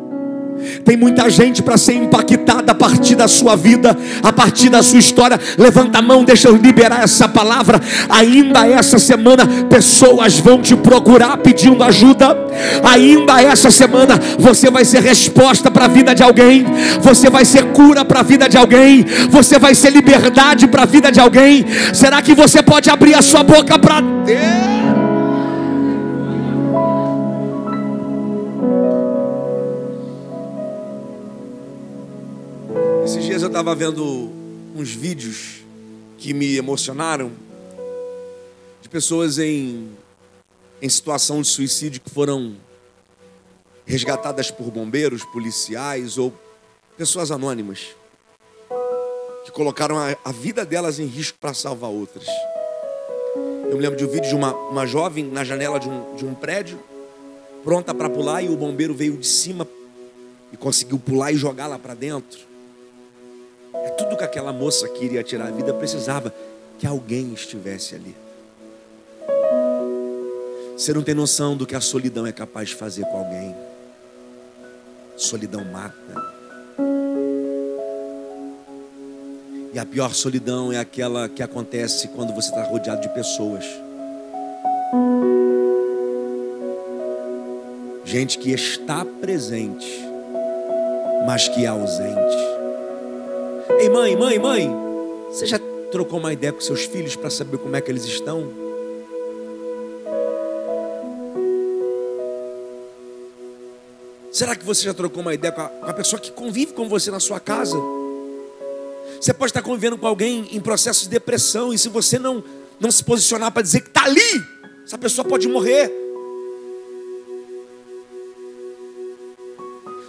Tem 0.85 0.97
muita 0.97 1.29
gente 1.31 1.63
para 1.63 1.77
ser 1.77 1.95
impactada 1.95 2.73
a 2.73 2.75
partir 2.75 3.15
da 3.15 3.29
sua 3.29 3.57
vida, 3.57 3.97
a 4.23 4.33
partir 4.33 4.69
da 4.69 4.83
sua 4.83 4.99
história. 4.99 5.39
Levanta 5.57 5.99
a 5.99 6.03
mão, 6.03 6.25
deixa 6.25 6.49
eu 6.49 6.57
liberar 6.57 7.03
essa 7.03 7.29
palavra. 7.29 7.81
Ainda 8.09 8.67
essa 8.67 8.99
semana, 8.99 9.47
pessoas 9.69 10.39
vão 10.39 10.61
te 10.61 10.77
procurar 10.77 11.37
pedindo 11.39 11.83
ajuda. 11.83 12.37
Ainda 12.83 13.41
essa 13.43 13.71
semana, 13.71 14.19
você 14.39 14.71
vai 14.71 14.85
ser 14.85 15.03
resposta 15.03 15.71
para 15.71 15.85
a 15.87 15.89
vida 15.89 16.15
de 16.15 16.23
alguém. 16.23 16.67
Você 17.01 17.31
vai 17.31 17.45
ser 17.45 17.65
cura 17.73 18.05
para 18.05 18.21
a 18.21 18.23
vida 18.23 18.49
de 18.49 18.57
alguém. 18.57 19.05
Você 19.31 19.59
vai 19.59 19.75
ser 19.75 19.91
liberdade 19.91 20.67
para 20.67 20.83
a 20.83 20.87
vida 20.87 21.11
de 21.11 21.21
alguém. 21.21 21.67
Será 21.93 22.21
que 22.23 22.35
você 22.35 22.63
pode 22.63 22.91
abrir 22.91 23.15
a 23.15 23.23
sua 23.23 23.43
boca 23.43 23.79
para 23.79 24.01
Deus? 24.01 24.98
Estava 33.59 33.75
vendo 33.75 34.31
uns 34.77 34.91
vídeos 34.91 35.65
que 36.17 36.33
me 36.33 36.57
emocionaram 36.57 37.33
de 38.81 38.89
pessoas 38.89 39.37
em, 39.37 39.91
em 40.81 40.89
situação 40.89 41.43
de 41.43 41.49
suicídio 41.49 42.01
que 42.01 42.09
foram 42.09 42.55
resgatadas 43.85 44.49
por 44.49 44.71
bombeiros, 44.71 45.25
policiais 45.25 46.19
ou 46.19 46.33
pessoas 46.97 47.33
anônimas 47.33 47.89
que 49.45 49.51
colocaram 49.51 49.99
a, 49.99 50.17
a 50.25 50.31
vida 50.31 50.65
delas 50.65 51.01
em 51.01 51.07
risco 51.07 51.37
para 51.41 51.53
salvar 51.53 51.91
outras. 51.91 52.29
Eu 53.69 53.75
me 53.75 53.83
lembro 53.83 53.99
de 53.99 54.05
um 54.05 54.09
vídeo 54.09 54.29
de 54.29 54.37
uma, 54.37 54.55
uma 54.55 54.87
jovem 54.87 55.25
na 55.25 55.43
janela 55.43 55.81
de 55.81 55.89
um, 55.89 56.15
de 56.15 56.25
um 56.25 56.33
prédio, 56.33 56.79
pronta 57.65 57.93
para 57.93 58.09
pular, 58.09 58.41
e 58.41 58.49
o 58.49 58.57
bombeiro 58.57 58.95
veio 58.95 59.17
de 59.17 59.27
cima 59.27 59.67
e 60.53 60.57
conseguiu 60.57 60.97
pular 60.97 61.33
e 61.33 61.37
jogá-la 61.37 61.77
para 61.77 61.95
dentro. 61.95 62.47
É 63.85 63.91
tudo 63.97 64.17
que 64.17 64.25
aquela 64.25 64.53
moça 64.53 64.89
que 64.89 65.05
iria 65.05 65.23
tirar 65.23 65.49
a 65.49 65.51
vida 65.51 65.73
precisava 65.75 66.33
que 66.79 66.87
alguém 66.87 67.33
estivesse 67.33 67.95
ali. 67.95 68.15
Você 70.77 70.93
não 70.93 71.03
tem 71.03 71.15
noção 71.15 71.57
do 71.57 71.67
que 71.67 71.75
a 71.75 71.81
solidão 71.81 72.25
é 72.27 72.33
capaz 72.33 72.69
de 72.69 72.77
fazer 72.77 73.05
com 73.07 73.19
alguém. 73.19 73.55
Solidão 75.17 75.65
mata. 75.65 76.39
E 79.73 79.79
a 79.79 79.85
pior 79.85 80.15
solidão 80.15 80.73
é 80.73 80.79
aquela 80.79 81.29
que 81.29 81.43
acontece 81.43 82.09
quando 82.09 82.33
você 82.33 82.49
está 82.49 82.63
rodeado 82.63 83.01
de 83.01 83.09
pessoas. 83.09 83.65
Gente 88.05 88.39
que 88.39 88.51
está 88.53 89.05
presente, 89.05 90.01
mas 91.27 91.49
que 91.49 91.65
é 91.65 91.69
ausente. 91.69 92.58
Ei, 93.77 93.89
mãe, 93.91 94.17
mãe, 94.17 94.39
mãe, 94.39 94.71
você 95.29 95.47
já 95.47 95.59
trocou 95.93 96.19
uma 96.19 96.33
ideia 96.33 96.53
com 96.53 96.61
seus 96.61 96.85
filhos 96.85 97.15
para 97.15 97.29
saber 97.29 97.59
como 97.59 97.77
é 97.77 97.81
que 97.81 97.91
eles 97.91 98.05
estão? 98.05 98.51
Será 104.33 104.57
que 104.57 104.65
você 104.65 104.85
já 104.85 104.95
trocou 104.95 105.21
uma 105.21 105.35
ideia 105.35 105.53
com 105.53 105.61
a, 105.61 105.93
pessoa 105.93 106.19
que 106.21 106.33
convive 106.33 106.73
com 106.73 106.89
você 106.89 107.11
na 107.11 107.21
sua 107.21 107.39
casa? 107.39 107.77
Você 109.21 109.35
pode 109.35 109.51
estar 109.51 109.63
convivendo 109.63 109.99
com 109.99 110.07
alguém 110.07 110.49
em 110.53 110.61
processo 110.61 111.05
de 111.05 111.11
depressão, 111.11 111.73
e 111.73 111.79
se 111.79 111.89
você 111.89 112.19
não, 112.19 112.43
não 112.81 112.91
se 112.91 113.05
posicionar 113.05 113.53
para 113.53 113.63
dizer 113.63 113.83
que 113.83 113.89
está 113.89 114.05
ali, 114.05 114.45
essa 114.85 114.97
pessoa 114.97 115.27
pode 115.27 115.47
morrer. 115.47 115.93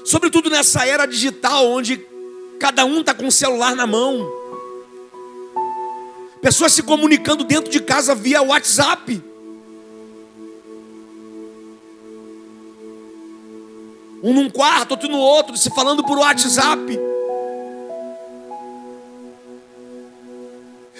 Sobretudo 0.05 0.49
nessa 0.49 0.85
era 0.85 1.05
digital, 1.05 1.67
onde 1.67 2.08
cada 2.59 2.85
um 2.85 2.99
está 2.99 3.13
com 3.13 3.27
o 3.27 3.31
celular 3.31 3.75
na 3.75 3.87
mão. 3.87 4.29
Pessoas 6.41 6.73
se 6.73 6.83
comunicando 6.83 7.43
dentro 7.43 7.71
de 7.71 7.79
casa 7.79 8.13
via 8.13 8.41
WhatsApp. 8.41 9.23
Um 14.21 14.33
num 14.33 14.49
quarto, 14.49 14.91
outro 14.91 15.09
no 15.09 15.17
outro, 15.17 15.57
se 15.57 15.69
falando 15.69 16.03
por 16.03 16.17
WhatsApp. 16.17 16.99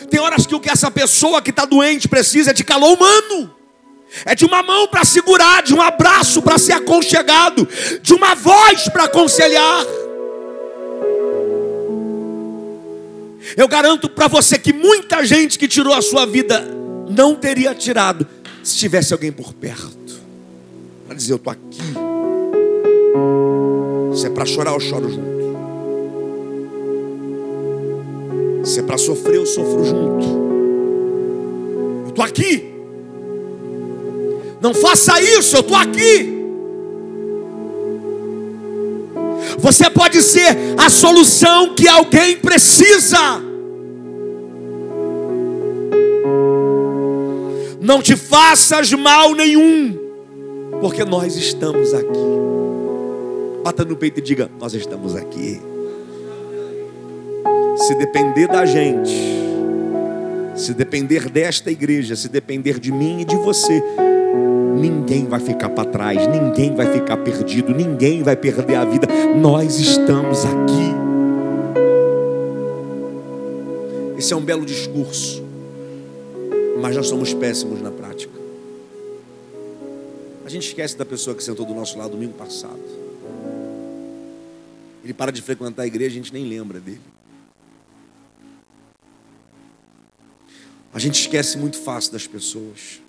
Tem 0.10 0.20
horas 0.20 0.46
que 0.46 0.56
o 0.56 0.60
que 0.60 0.70
essa 0.70 0.90
pessoa 0.90 1.42
que 1.42 1.50
está 1.50 1.66
doente 1.66 2.08
precisa 2.08 2.52
é 2.52 2.54
de 2.54 2.64
calor 2.64 2.94
humano. 2.94 3.54
É 4.26 4.34
de 4.34 4.46
uma 4.46 4.64
mão 4.64 4.88
para 4.88 5.06
segurar, 5.06 5.62
de 5.62 5.74
um 5.74 5.82
abraço 5.82 6.42
para 6.42 6.58
ser 6.58 6.74
aconchegado, 6.74 7.68
de 8.02 8.14
uma 8.14 8.34
voz 8.34 8.88
para 8.90 9.04
aconselhar. 9.04 9.86
Eu 13.60 13.68
garanto 13.68 14.08
para 14.10 14.30
você 14.30 14.58
que 14.58 14.72
muita 14.72 15.26
gente 15.26 15.60
que 15.60 15.68
tirou 15.68 15.94
a 15.94 16.02
sua 16.02 16.26
vida 16.26 16.66
não 17.10 17.36
teria 17.36 17.76
tirado 17.76 18.26
se 18.64 18.78
tivesse 18.78 19.12
alguém 19.12 19.34
por 19.34 19.52
perto 19.52 20.18
para 21.06 21.14
dizer: 21.14 21.34
Eu 21.34 21.36
estou 21.36 21.52
aqui. 21.52 21.82
Se 24.16 24.28
é 24.28 24.30
para 24.30 24.46
chorar, 24.46 24.72
eu 24.72 24.80
choro 24.80 25.10
junto. 25.10 25.40
Se 28.66 28.80
é 28.80 28.82
para 28.82 28.98
sofrer, 28.98 29.36
eu 29.36 29.46
sofro 29.46 29.84
junto. 29.84 30.26
Eu 32.06 32.10
estou 32.12 32.24
aqui. 32.24 32.64
Não 34.62 34.74
faça 34.74 35.20
isso, 35.20 35.58
eu 35.58 35.60
estou 35.60 35.76
aqui. 35.76 36.34
Você 39.58 39.90
pode 39.90 40.22
ser 40.22 40.56
a 40.78 40.90
solução 40.90 41.76
que 41.76 41.90
alguém 41.90 42.38
precisa. 42.38 43.49
Não 47.90 48.04
te 48.04 48.16
faças 48.16 48.94
mal 48.94 49.34
nenhum, 49.34 49.98
porque 50.80 51.04
nós 51.04 51.36
estamos 51.36 51.92
aqui. 51.92 52.30
Bata 53.64 53.84
no 53.84 53.96
peito 53.96 54.20
e 54.20 54.22
diga: 54.22 54.48
Nós 54.60 54.76
estamos 54.76 55.16
aqui. 55.16 55.60
Se 57.78 57.96
depender 57.96 58.46
da 58.48 58.64
gente, 58.64 59.12
se 60.56 60.72
depender 60.76 61.30
desta 61.30 61.72
igreja, 61.72 62.16
se 62.16 62.30
depender 62.30 62.80
de 62.80 62.92
mim 62.92 63.22
e 63.22 63.26
de 63.26 63.36
você, 63.38 63.84
ninguém 64.80 65.26
vai 65.26 65.40
ficar 65.40 65.70
para 65.70 65.90
trás, 65.90 66.28
ninguém 66.28 66.76
vai 66.76 66.94
ficar 66.94 67.18
perdido, 67.18 67.74
ninguém 67.74 68.22
vai 68.22 68.36
perder 68.36 68.76
a 68.76 68.86
vida. 68.86 69.08
Nós 69.36 69.80
estamos 69.80 70.46
aqui. 70.46 70.94
Esse 74.16 74.32
é 74.32 74.36
um 74.36 74.42
belo 74.42 74.64
discurso, 74.64 75.49
mas 76.82 76.96
nós 76.96 77.08
somos 77.08 77.34
péssimos 77.34 77.82
na 77.82 77.92
prática. 77.92 78.34
A 80.46 80.50
gente 80.50 80.68
esquece 80.68 80.98
da 80.98 81.06
pessoa 81.06 81.36
que 81.36 81.44
sentou 81.44 81.66
do 81.66 81.74
nosso 81.74 81.98
lado 81.98 82.12
domingo 82.12 82.34
passado. 82.34 82.80
Ele 85.04 85.14
para 85.14 85.32
de 85.32 85.42
frequentar 85.42 85.84
a 85.84 85.88
igreja, 85.88 86.12
a 86.12 86.16
gente 86.16 86.34
nem 86.34 86.44
lembra 86.46 86.80
dele. 86.80 87.02
A 90.92 90.98
gente 90.98 91.22
esquece 91.22 91.58
muito 91.58 91.78
fácil 91.78 92.12
das 92.14 92.26
pessoas. 92.26 93.00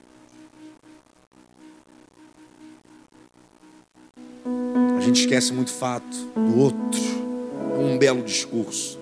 A 4.97 5.01
gente 5.01 5.21
esquece 5.21 5.53
muito 5.53 5.73
fato 5.73 6.17
do 6.35 6.59
outro. 6.59 7.01
É 7.75 7.79
um 7.79 7.97
belo 7.97 8.23
discurso, 8.23 8.99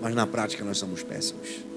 mas 0.00 0.14
na 0.14 0.26
prática 0.26 0.62
nós 0.62 0.76
somos 0.76 1.02
péssimos. 1.02 1.71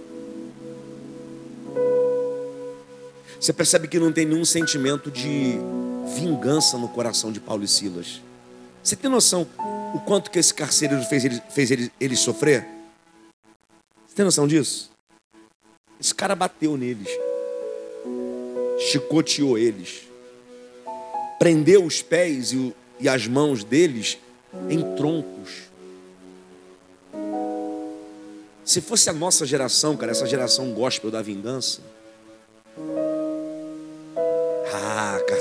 Você 3.45 3.53
percebe 3.53 3.87
que 3.87 3.99
não 3.99 4.11
tem 4.11 4.25
nenhum 4.25 4.43
sentimento 4.43 5.11
de 5.11 5.59
vingança 6.17 6.79
no 6.79 6.89
coração 6.89 7.31
de 7.31 7.39
Paulo 7.39 7.63
e 7.63 7.67
Silas. 7.67 8.19
Você 8.81 8.95
tem 8.95 9.07
noção 9.07 9.47
o 9.93 9.99
quanto 9.99 10.31
que 10.31 10.39
esse 10.39 10.51
carcereiro 10.51 11.03
fez 11.03 11.25
ele, 11.25 11.39
fez 11.51 11.69
ele, 11.69 11.91
ele 12.01 12.15
sofrer? 12.15 12.67
Você 14.07 14.15
tem 14.15 14.25
noção 14.25 14.47
disso? 14.47 14.89
Esse 16.01 16.15
cara 16.15 16.33
bateu 16.35 16.75
neles, 16.75 17.07
chicoteou 18.79 19.59
eles, 19.59 20.07
prendeu 21.37 21.85
os 21.85 22.01
pés 22.01 22.51
e, 22.51 22.73
e 22.99 23.07
as 23.07 23.27
mãos 23.27 23.63
deles 23.63 24.17
em 24.67 24.95
troncos. 24.95 25.65
Se 28.65 28.81
fosse 28.81 29.07
a 29.07 29.13
nossa 29.13 29.45
geração, 29.45 29.95
cara, 29.95 30.11
essa 30.11 30.25
geração 30.25 30.73
gospel 30.73 31.11
da 31.11 31.21
vingança. 31.21 31.93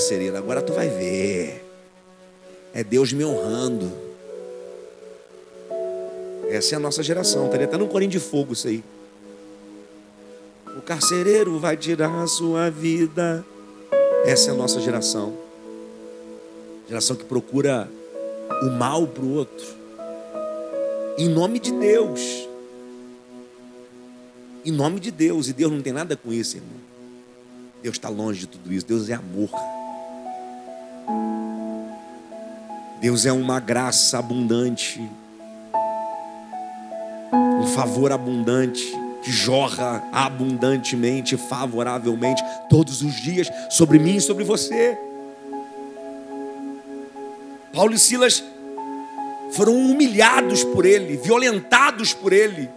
Carcereiro, 0.04 0.36
agora 0.36 0.60
tu 0.60 0.74
vai 0.74 0.86
ver. 0.86 1.64
É 2.74 2.84
Deus 2.84 3.10
me 3.14 3.24
honrando. 3.24 3.90
Essa 6.50 6.74
é 6.74 6.76
a 6.76 6.78
nossa 6.78 7.02
geração. 7.02 7.46
Estaria 7.46 7.64
até 7.64 7.78
no 7.78 7.88
corinho 7.88 8.10
de 8.10 8.20
fogo 8.20 8.52
isso 8.52 8.68
aí. 8.68 8.84
O 10.76 10.82
carcereiro 10.82 11.58
vai 11.58 11.74
tirar 11.78 12.22
a 12.22 12.26
sua 12.26 12.68
vida. 12.68 13.42
Essa 14.26 14.50
é 14.50 14.52
a 14.52 14.56
nossa 14.56 14.78
geração. 14.78 15.38
Geração 16.86 17.16
que 17.16 17.24
procura 17.24 17.88
o 18.62 18.66
mal 18.66 19.06
para 19.06 19.24
o 19.24 19.32
outro. 19.32 19.66
Em 21.16 21.30
nome 21.30 21.58
de 21.58 21.72
Deus. 21.72 22.46
Em 24.66 24.70
nome 24.70 25.00
de 25.00 25.10
Deus. 25.10 25.48
E 25.48 25.54
Deus 25.54 25.72
não 25.72 25.80
tem 25.80 25.94
nada 25.94 26.14
com 26.14 26.30
isso, 26.30 26.58
irmão. 26.58 26.76
Deus 27.82 27.96
está 27.96 28.10
longe 28.10 28.40
de 28.40 28.48
tudo 28.48 28.70
isso. 28.70 28.84
Deus 28.84 29.08
é 29.08 29.14
amor. 29.14 29.48
Deus 33.04 33.26
é 33.26 33.32
uma 33.32 33.60
graça 33.60 34.18
abundante. 34.18 34.98
Um 37.34 37.66
favor 37.66 38.10
abundante 38.10 38.82
que 39.22 39.30
jorra 39.30 40.02
abundantemente, 40.10 41.36
favoravelmente, 41.36 42.42
todos 42.70 43.02
os 43.02 43.12
dias, 43.16 43.50
sobre 43.68 43.98
mim 43.98 44.16
e 44.16 44.20
sobre 44.22 44.42
você. 44.42 44.98
Paulo 47.74 47.92
e 47.92 47.98
Silas 47.98 48.42
foram 49.52 49.76
humilhados 49.76 50.64
por 50.64 50.86
ele, 50.86 51.18
violentados 51.18 52.14
por 52.14 52.32
ele, 52.32 52.70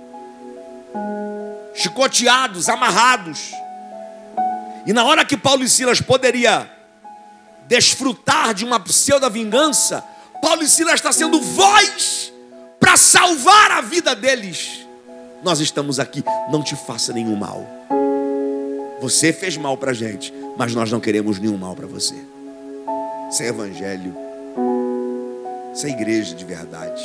chicoteados, 1.73 2.67
amarrados. 2.67 3.53
E 4.85 4.91
na 4.91 5.05
hora 5.05 5.23
que 5.23 5.37
Paulo 5.37 5.63
e 5.63 5.69
Silas 5.69 6.01
poderia 6.01 6.69
desfrutar 7.65 8.53
de 8.53 8.65
uma 8.65 8.77
pseudo 8.77 9.29
vingança, 9.29 10.03
Paulo 10.41 10.63
e 10.63 10.67
Silas 10.67 10.95
está 10.95 11.11
sendo 11.11 11.39
voz 11.41 12.33
para 12.79 12.97
salvar 12.97 13.71
a 13.71 13.81
vida 13.81 14.15
deles. 14.15 14.85
Nós 15.43 15.59
estamos 15.59 15.99
aqui, 15.99 16.23
não 16.51 16.63
te 16.63 16.75
faça 16.75 17.13
nenhum 17.13 17.35
mal. 17.35 17.65
Você 19.01 19.31
fez 19.31 19.55
mal 19.57 19.77
para 19.77 19.91
a 19.91 19.93
gente, 19.93 20.33
mas 20.57 20.73
nós 20.73 20.91
não 20.91 20.99
queremos 20.99 21.39
nenhum 21.39 21.57
mal 21.57 21.75
para 21.75 21.85
você. 21.85 22.15
Isso 23.29 23.43
é 23.43 23.47
evangelho. 23.47 24.15
Isso 25.73 25.85
é 25.85 25.89
igreja 25.89 26.33
de 26.33 26.43
verdade. 26.43 27.03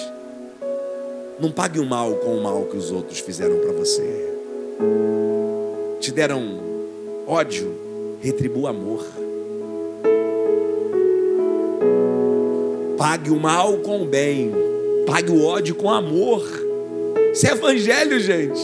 Não 1.38 1.50
pague 1.50 1.78
o 1.78 1.84
mal 1.84 2.14
com 2.16 2.36
o 2.36 2.42
mal 2.42 2.64
que 2.64 2.76
os 2.76 2.90
outros 2.90 3.18
fizeram 3.18 3.58
para 3.58 3.72
você. 3.72 4.02
Te 6.00 6.10
deram 6.10 6.60
ódio, 7.26 8.18
retribua 8.22 8.70
amor. 8.70 9.04
Pague 13.02 13.32
o 13.32 13.36
mal 13.36 13.78
com 13.78 14.02
o 14.02 14.06
bem. 14.06 14.52
Pague 15.04 15.32
o 15.32 15.44
ódio 15.44 15.74
com 15.74 15.90
amor. 15.90 16.40
Isso 17.32 17.48
é 17.48 17.50
evangelho, 17.50 18.20
gente. 18.20 18.60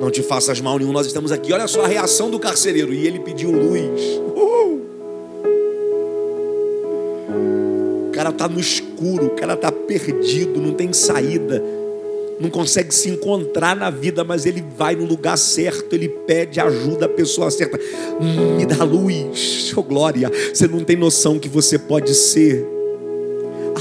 Não 0.00 0.10
te 0.10 0.22
faças 0.22 0.58
mal 0.58 0.78
nenhum, 0.78 0.90
nós 0.90 1.06
estamos 1.06 1.30
aqui. 1.30 1.52
Olha 1.52 1.68
só 1.68 1.84
a 1.84 1.86
reação 1.86 2.30
do 2.30 2.38
carcereiro. 2.38 2.94
E 2.94 3.06
ele 3.06 3.18
pediu 3.18 3.50
luz. 3.50 4.00
Uhul. 4.34 4.86
O 8.08 8.10
cara 8.12 8.30
está 8.30 8.48
no 8.48 8.58
escuro, 8.58 9.26
o 9.26 9.30
cara 9.36 9.52
está 9.52 9.70
perdido, 9.70 10.62
não 10.62 10.72
tem 10.72 10.94
saída 10.94 11.62
não 12.40 12.50
consegue 12.50 12.94
se 12.94 13.08
encontrar 13.08 13.74
na 13.76 13.90
vida, 13.90 14.22
mas 14.22 14.46
ele 14.46 14.64
vai 14.76 14.94
no 14.94 15.04
lugar 15.04 15.36
certo, 15.36 15.92
ele 15.94 16.08
pede 16.08 16.60
ajuda 16.60 17.06
à 17.06 17.08
pessoa 17.08 17.50
certa. 17.50 17.78
Me 18.56 18.64
dá 18.64 18.84
luz, 18.84 19.72
oh 19.76 19.82
glória. 19.82 20.30
Você 20.52 20.66
não 20.68 20.84
tem 20.84 20.96
noção 20.96 21.38
que 21.38 21.48
você 21.48 21.78
pode 21.78 22.14
ser 22.14 22.64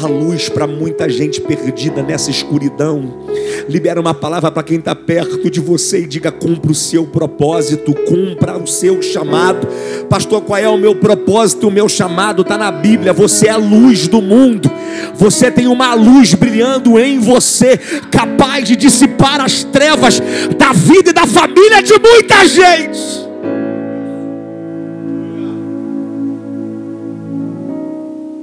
a 0.04 0.08
luz 0.08 0.50
para 0.50 0.68
muita 0.68 1.10
gente 1.10 1.42
perdida 1.42 2.02
nessa 2.04 2.30
escuridão. 2.30 3.26
Libera 3.68 4.00
uma 4.00 4.14
palavra 4.14 4.52
para 4.52 4.64
quem 4.64 4.78
está 4.78 4.96
perto 4.96 5.50
de 5.50 5.60
você 5.60 6.02
e 6.02 6.08
diga: 6.08 6.32
cumpra 6.32 6.72
o 6.72 6.76
seu 6.76 7.06
propósito, 7.06 7.94
cumpra 7.94 8.58
o 8.58 8.68
seu 8.68 9.02
chamado. 9.02 9.68
Pastor, 10.10 10.42
qual 10.42 10.60
é 10.60 10.70
o 10.70 10.78
meu 10.78 10.96
propósito? 10.96 11.68
O 11.68 11.72
meu 11.72 11.90
chamado 11.90 12.42
está 12.42 12.58
na 12.58 12.72
Bíblia. 12.72 13.14
Você 13.14 13.48
é 13.48 13.52
a 13.52 13.58
luz 13.58 14.08
do 14.08 14.22
mundo. 14.22 14.72
Você 15.16 15.52
tem 15.52 15.68
uma 15.68 15.94
luz 15.94 16.34
brilhando 16.34 17.00
em 17.00 17.20
você, 17.20 17.78
capaz 18.12 18.68
de 18.68 18.76
dissipar 18.76 19.42
as 19.42 19.64
trevas 19.64 20.22
da 20.58 20.72
vida 20.74 21.10
e 21.10 21.14
da 21.14 21.26
família 21.26 21.82
de 21.82 21.94
muita 22.00 22.48
gente. 22.48 23.28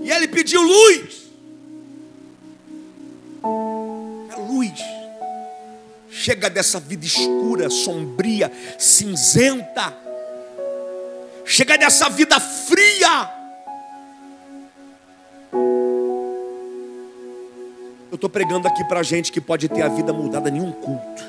E 0.02 0.10
ele 0.10 0.28
pediu 0.28 0.60
luz. 0.62 1.03
Chega 6.24 6.48
dessa 6.48 6.80
vida 6.80 7.04
escura, 7.04 7.68
sombria, 7.68 8.50
cinzenta. 8.78 9.92
Chega 11.44 11.76
dessa 11.76 12.08
vida 12.08 12.40
fria. 12.40 13.30
Eu 18.10 18.14
estou 18.14 18.30
pregando 18.30 18.66
aqui 18.66 18.82
para 18.84 19.02
gente 19.02 19.30
que 19.30 19.38
pode 19.38 19.68
ter 19.68 19.82
a 19.82 19.88
vida 19.88 20.14
mudada 20.14 20.48
em 20.48 20.62
um 20.62 20.72
culto. 20.72 21.22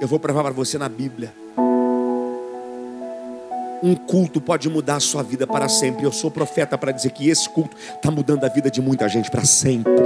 Eu 0.00 0.06
vou 0.06 0.20
provar 0.20 0.44
para 0.44 0.52
você 0.52 0.78
na 0.78 0.88
Bíblia. 0.88 1.34
Um 3.82 3.96
culto 3.96 4.40
pode 4.40 4.68
mudar 4.68 4.94
a 4.94 5.00
sua 5.00 5.24
vida 5.24 5.44
para 5.44 5.68
sempre. 5.68 6.04
Eu 6.04 6.12
sou 6.12 6.30
profeta 6.30 6.78
para 6.78 6.92
dizer 6.92 7.10
que 7.10 7.28
esse 7.28 7.48
culto 7.48 7.76
está 7.76 8.12
mudando 8.12 8.44
a 8.44 8.48
vida 8.48 8.70
de 8.70 8.80
muita 8.80 9.08
gente 9.08 9.28
para 9.28 9.44
sempre. 9.44 10.04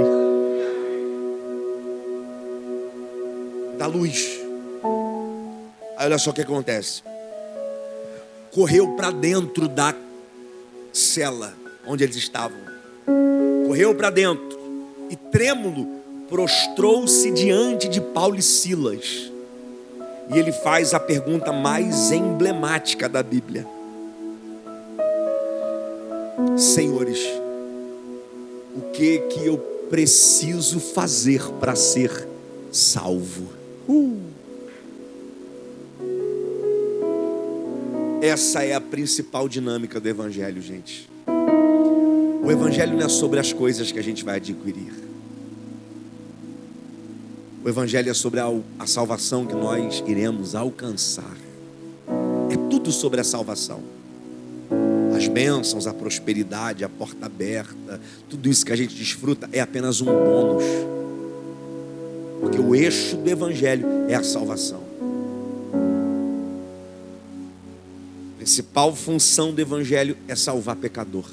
Luz. 3.89 4.39
Aí 5.97 6.05
olha 6.05 6.17
só 6.17 6.29
o 6.29 6.33
que 6.33 6.41
acontece. 6.41 7.03
Correu 8.53 8.95
para 8.95 9.11
dentro 9.11 9.67
da 9.67 9.93
cela 10.93 11.53
onde 11.85 12.03
eles 12.03 12.15
estavam. 12.15 12.57
Correu 13.67 13.93
para 13.95 14.09
dentro 14.09 14.57
e 15.09 15.15
trêmulo 15.15 15.99
prostrou-se 16.29 17.31
diante 17.31 17.89
de 17.89 17.99
Paulo 17.99 18.37
e 18.37 18.41
Silas. 18.41 19.31
E 20.33 20.37
ele 20.37 20.51
faz 20.51 20.93
a 20.93 20.99
pergunta 20.99 21.51
mais 21.51 22.11
emblemática 22.11 23.09
da 23.09 23.23
Bíblia: 23.23 23.65
Senhores, 26.55 27.19
o 28.75 28.81
que 28.93 29.19
que 29.19 29.45
eu 29.45 29.57
preciso 29.89 30.79
fazer 30.79 31.43
para 31.59 31.75
ser 31.75 32.27
salvo? 32.71 33.58
Essa 38.29 38.63
é 38.63 38.75
a 38.75 38.79
principal 38.79 39.49
dinâmica 39.49 39.99
do 39.99 40.07
Evangelho, 40.07 40.61
gente. 40.61 41.09
O 41.25 42.51
Evangelho 42.51 42.95
não 42.95 43.07
é 43.07 43.09
sobre 43.09 43.39
as 43.39 43.51
coisas 43.51 43.91
que 43.91 43.97
a 43.97 44.03
gente 44.03 44.23
vai 44.23 44.35
adquirir. 44.35 44.93
O 47.65 47.67
Evangelho 47.67 48.07
é 48.07 48.13
sobre 48.13 48.39
a, 48.39 48.45
a 48.77 48.85
salvação 48.85 49.47
que 49.47 49.55
nós 49.55 50.03
iremos 50.05 50.53
alcançar. 50.53 51.35
É 52.51 52.69
tudo 52.69 52.91
sobre 52.91 53.19
a 53.19 53.23
salvação. 53.23 53.81
As 55.17 55.27
bênçãos, 55.27 55.87
a 55.87 55.93
prosperidade, 55.93 56.83
a 56.83 56.89
porta 56.89 57.25
aberta, 57.25 57.99
tudo 58.29 58.47
isso 58.47 58.63
que 58.63 58.71
a 58.71 58.77
gente 58.77 58.93
desfruta 58.93 59.49
é 59.51 59.59
apenas 59.59 60.01
um 60.01 60.05
bônus 60.05 60.63
porque 62.39 62.59
o 62.59 62.73
eixo 62.75 63.17
do 63.17 63.27
Evangelho 63.27 63.85
é 64.07 64.13
a 64.13 64.23
salvação. 64.23 64.88
Principal 68.49 68.95
função 68.95 69.53
do 69.53 69.61
Evangelho 69.61 70.17
é 70.27 70.35
salvar 70.35 70.75
pecador. 70.75 71.23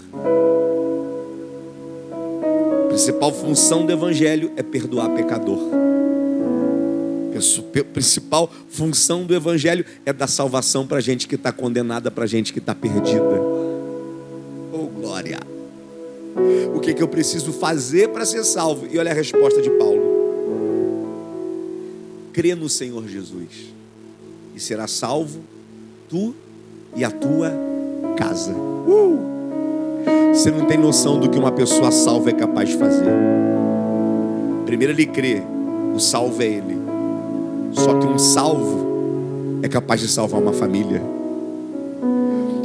A 2.84 2.88
principal 2.88 3.32
função 3.32 3.86
do 3.86 3.92
Evangelho 3.92 4.52
é 4.54 4.62
perdoar 4.62 5.08
pecador. 5.14 5.58
A 7.34 7.84
principal 7.84 8.52
função 8.68 9.24
do 9.24 9.34
Evangelho 9.34 9.82
é 10.04 10.12
dar 10.12 10.26
salvação 10.26 10.86
para 10.86 11.00
gente 11.00 11.26
que 11.26 11.36
está 11.36 11.50
condenada, 11.50 12.10
para 12.10 12.26
gente 12.26 12.52
que 12.52 12.58
está 12.58 12.74
perdida. 12.74 13.40
Oh, 14.70 14.86
glória! 14.88 15.40
O 16.74 16.80
que, 16.80 16.92
que 16.92 17.02
eu 17.02 17.08
preciso 17.08 17.50
fazer 17.50 18.10
para 18.10 18.26
ser 18.26 18.44
salvo? 18.44 18.86
E 18.90 18.98
olha 18.98 19.10
a 19.10 19.14
resposta 19.14 19.62
de 19.62 19.70
Paulo 19.70 20.16
crê 22.34 22.54
no 22.54 22.68
Senhor 22.68 23.08
Jesus 23.08 23.72
e 24.54 24.60
será 24.60 24.86
salvo 24.86 25.40
tu 26.06 26.34
e 26.96 27.04
a 27.04 27.10
tua 27.10 27.52
casa. 28.16 28.52
Uh! 28.52 29.18
Você 30.32 30.50
não 30.50 30.66
tem 30.66 30.78
noção 30.78 31.20
do 31.20 31.28
que 31.28 31.38
uma 31.38 31.52
pessoa 31.52 31.90
salva 31.90 32.30
é 32.30 32.32
capaz 32.32 32.70
de 32.70 32.76
fazer. 32.76 33.12
Primeiro 34.64 34.92
ele 34.92 35.06
crê, 35.06 35.42
o 35.94 35.98
salvo 35.98 36.42
é 36.42 36.46
ele. 36.46 36.76
Só 37.72 37.94
que 37.94 38.06
um 38.06 38.18
salvo 38.18 38.86
é 39.62 39.68
capaz 39.68 40.00
de 40.00 40.08
salvar 40.08 40.40
uma 40.40 40.52
família. 40.52 41.02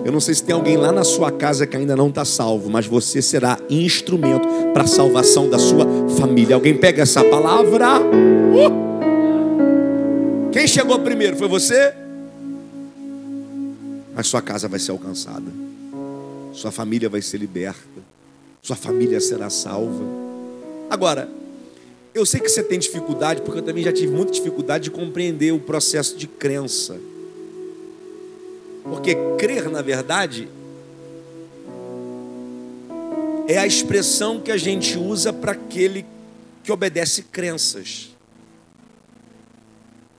Eu 0.04 0.12
não 0.12 0.20
sei 0.20 0.34
se 0.34 0.44
tem 0.44 0.56
alguém 0.56 0.78
lá 0.78 0.92
na 0.92 1.04
sua 1.04 1.32
casa 1.32 1.68
que 1.68 1.78
ainda 1.78 1.96
não 1.96 2.10
está 2.10 2.26
salvo, 2.26 2.70
mas 2.70 2.88
você 2.88 3.22
será 3.22 3.60
instrumento 3.70 4.48
para 4.74 4.84
a 4.84 4.88
salvação 4.88 5.48
da 5.50 5.60
sua 5.60 5.86
família. 6.18 6.56
Alguém 6.56 6.76
pega 6.76 7.04
essa 7.04 7.24
palavra? 7.24 8.00
Uh! 8.00 8.92
Quem 10.52 10.68
chegou 10.68 11.00
primeiro? 11.00 11.38
Foi 11.38 11.48
você? 11.48 12.01
Mas 14.22 14.28
sua 14.28 14.40
casa 14.40 14.68
vai 14.68 14.80
ser 14.80 14.92
alcançada. 14.92 15.52
Sua 16.54 16.72
família 16.72 17.10
vai 17.10 17.24
ser 17.24 17.40
liberta. 17.40 17.82
Sua 18.62 18.76
família 18.76 19.20
será 19.20 19.50
salva. 19.50 20.04
Agora, 20.92 21.28
eu 22.14 22.24
sei 22.24 22.40
que 22.40 22.48
você 22.48 22.62
tem 22.62 22.78
dificuldade, 22.78 23.42
porque 23.42 23.58
eu 23.58 23.64
também 23.64 23.84
já 23.84 23.92
tive 23.92 24.14
muita 24.14 24.32
dificuldade 24.32 24.84
de 24.84 24.92
compreender 24.92 25.52
o 25.54 25.60
processo 25.60 26.16
de 26.16 26.28
crença. 26.28 27.00
Porque 28.84 29.18
crer, 29.40 29.68
na 29.72 29.82
verdade, 29.82 30.48
é 33.48 33.58
a 33.58 33.66
expressão 33.66 34.40
que 34.40 34.52
a 34.52 34.58
gente 34.58 35.00
usa 35.00 35.34
para 35.34 35.54
aquele 35.54 36.06
que 36.64 36.72
obedece 36.72 37.24
crenças. 37.24 38.16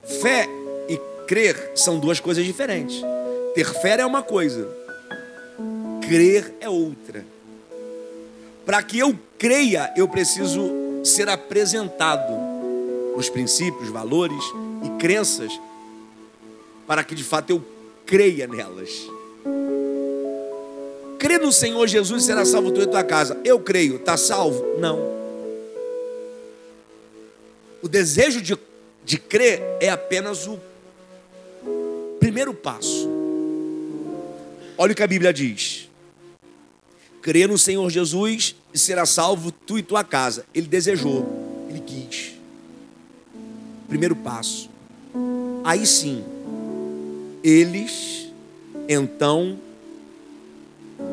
Fé 0.03 0.49
e 0.89 0.99
crer 1.29 1.71
são 1.77 2.01
duas 2.01 2.19
coisas 2.19 2.45
diferentes. 2.45 3.01
Ter 3.55 3.67
fé 3.67 4.01
é 4.01 4.07
uma 4.07 4.23
coisa, 4.23 4.69
crer 6.07 6.55
é 6.61 6.69
outra. 6.69 7.25
Para 8.65 8.83
que 8.83 8.99
eu 8.99 9.19
creia, 9.39 9.93
eu 9.97 10.09
preciso 10.09 10.71
ser 11.05 11.29
apresentado 11.29 12.33
os 13.17 13.29
princípios, 13.29 13.89
valores 13.89 14.43
e 14.85 14.99
crenças 14.99 15.53
para 16.87 17.05
que 17.05 17.15
de 17.15 17.25
fato 17.25 17.51
eu 17.51 17.65
creia 18.07 18.47
nelas. 18.47 18.91
Crê 21.19 21.39
no 21.39 21.53
Senhor 21.53 21.87
Jesus 21.87 22.25
será 22.25 22.45
salvo 22.45 22.73
tu 22.73 22.81
e 22.81 22.87
tua 22.87 23.05
casa. 23.05 23.39
Eu 23.45 23.61
creio, 23.61 23.97
está 23.97 24.17
salvo? 24.17 24.79
Não. 24.79 24.99
O 27.83 27.89
desejo 27.89 28.41
de 28.41 28.57
de 29.05 29.19
crer 29.19 29.61
é 29.81 29.91
apenas 29.91 30.47
o 30.47 30.59
primeiro 32.21 32.55
passo. 32.55 33.22
Olha 34.77 34.93
o 34.93 34.95
que 34.95 35.03
a 35.03 35.07
Bíblia 35.07 35.33
diz: 35.33 35.89
crer 37.21 37.49
no 37.49 37.59
Senhor 37.59 37.89
Jesus 37.91 38.55
e 38.73 38.79
será 38.79 39.07
salvo 39.07 39.53
tu 39.53 39.79
e 39.79 39.83
tua 39.83 40.03
casa. 40.03 40.45
Ele 40.55 40.67
desejou, 40.67 41.67
ele 41.69 41.81
quis. 41.81 42.33
Primeiro 43.89 44.17
passo. 44.17 44.71
Aí 45.65 45.87
sim, 45.87 46.25
eles 47.45 48.29
então 48.89 49.59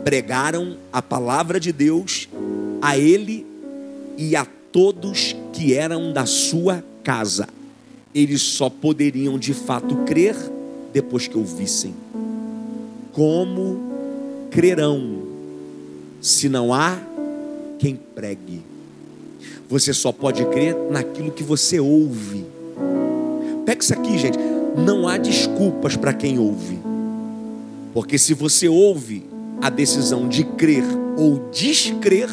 pregaram 0.03 0.77
a 0.91 1.01
palavra 1.01 1.59
de 1.59 1.71
Deus 1.71 2.27
a 2.81 2.97
ele 2.97 3.45
e 4.17 4.35
a 4.35 4.45
todos 4.71 5.35
que 5.53 5.73
eram 5.73 6.11
da 6.13 6.25
sua 6.25 6.83
casa. 7.03 7.47
Eles 8.13 8.41
só 8.41 8.69
poderiam 8.69 9.37
de 9.37 9.53
fato 9.53 9.95
crer 10.05 10.35
depois 10.91 11.27
que 11.27 11.37
ouvissem. 11.37 11.93
Como 13.11 14.47
crerão 14.51 15.23
se 16.21 16.49
não 16.49 16.73
há 16.73 16.97
quem 17.77 17.95
pregue? 17.95 18.61
Você 19.69 19.93
só 19.93 20.11
pode 20.11 20.43
crer 20.45 20.75
naquilo 20.89 21.31
que 21.31 21.43
você 21.43 21.79
ouve. 21.79 22.45
Pega 23.65 23.83
isso 23.83 23.93
aqui, 23.93 24.17
gente. 24.17 24.37
Não 24.75 25.07
há 25.07 25.17
desculpas 25.17 25.95
para 25.95 26.13
quem 26.13 26.39
ouve. 26.39 26.79
Porque 27.93 28.17
se 28.17 28.33
você 28.33 28.67
ouve, 28.67 29.25
a 29.61 29.69
decisão 29.69 30.27
de 30.27 30.43
crer 30.43 30.83
ou 31.17 31.49
descrer 31.51 32.29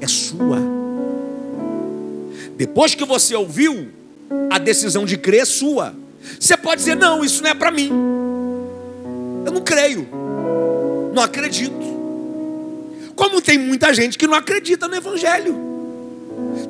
é 0.00 0.06
sua. 0.06 0.58
Depois 2.56 2.94
que 2.94 3.04
você 3.04 3.34
ouviu, 3.34 3.88
a 4.50 4.58
decisão 4.58 5.04
de 5.04 5.16
crer 5.16 5.42
é 5.42 5.44
sua. 5.44 5.94
Você 6.38 6.56
pode 6.56 6.80
dizer: 6.80 6.96
não, 6.96 7.24
isso 7.24 7.42
não 7.42 7.50
é 7.50 7.54
para 7.54 7.70
mim. 7.70 7.90
Não 9.58 9.64
creio, 9.64 10.08
não 11.12 11.20
acredito. 11.20 11.74
Como 13.16 13.40
tem 13.42 13.58
muita 13.58 13.92
gente 13.92 14.16
que 14.16 14.24
não 14.24 14.34
acredita 14.34 14.86
no 14.86 14.94
Evangelho. 14.94 15.58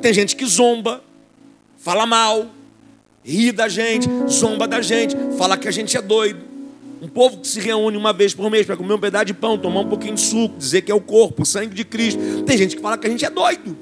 Tem 0.01 0.11
gente 0.11 0.35
que 0.35 0.43
zomba, 0.43 1.03
fala 1.77 2.07
mal, 2.07 2.47
ri 3.23 3.51
da 3.51 3.67
gente, 3.67 4.09
zomba 4.27 4.67
da 4.67 4.81
gente, 4.81 5.15
fala 5.37 5.55
que 5.55 5.67
a 5.67 5.71
gente 5.71 5.95
é 5.95 6.01
doido. 6.01 6.39
Um 6.99 7.07
povo 7.07 7.37
que 7.37 7.47
se 7.47 7.59
reúne 7.59 7.95
uma 7.95 8.11
vez 8.11 8.33
por 8.33 8.49
mês 8.49 8.65
para 8.65 8.75
comer 8.75 8.95
um 8.95 8.99
pedaço 8.99 9.25
de 9.25 9.35
pão, 9.35 9.55
tomar 9.55 9.81
um 9.81 9.87
pouquinho 9.87 10.15
de 10.15 10.21
suco, 10.21 10.57
dizer 10.57 10.81
que 10.81 10.91
é 10.91 10.95
o 10.95 10.99
corpo, 10.99 11.43
o 11.43 11.45
sangue 11.45 11.75
de 11.75 11.85
Cristo. 11.85 12.19
Tem 12.41 12.57
gente 12.57 12.75
que 12.75 12.81
fala 12.81 12.97
que 12.97 13.05
a 13.05 13.09
gente 13.09 13.23
é 13.23 13.29
doido. 13.29 13.77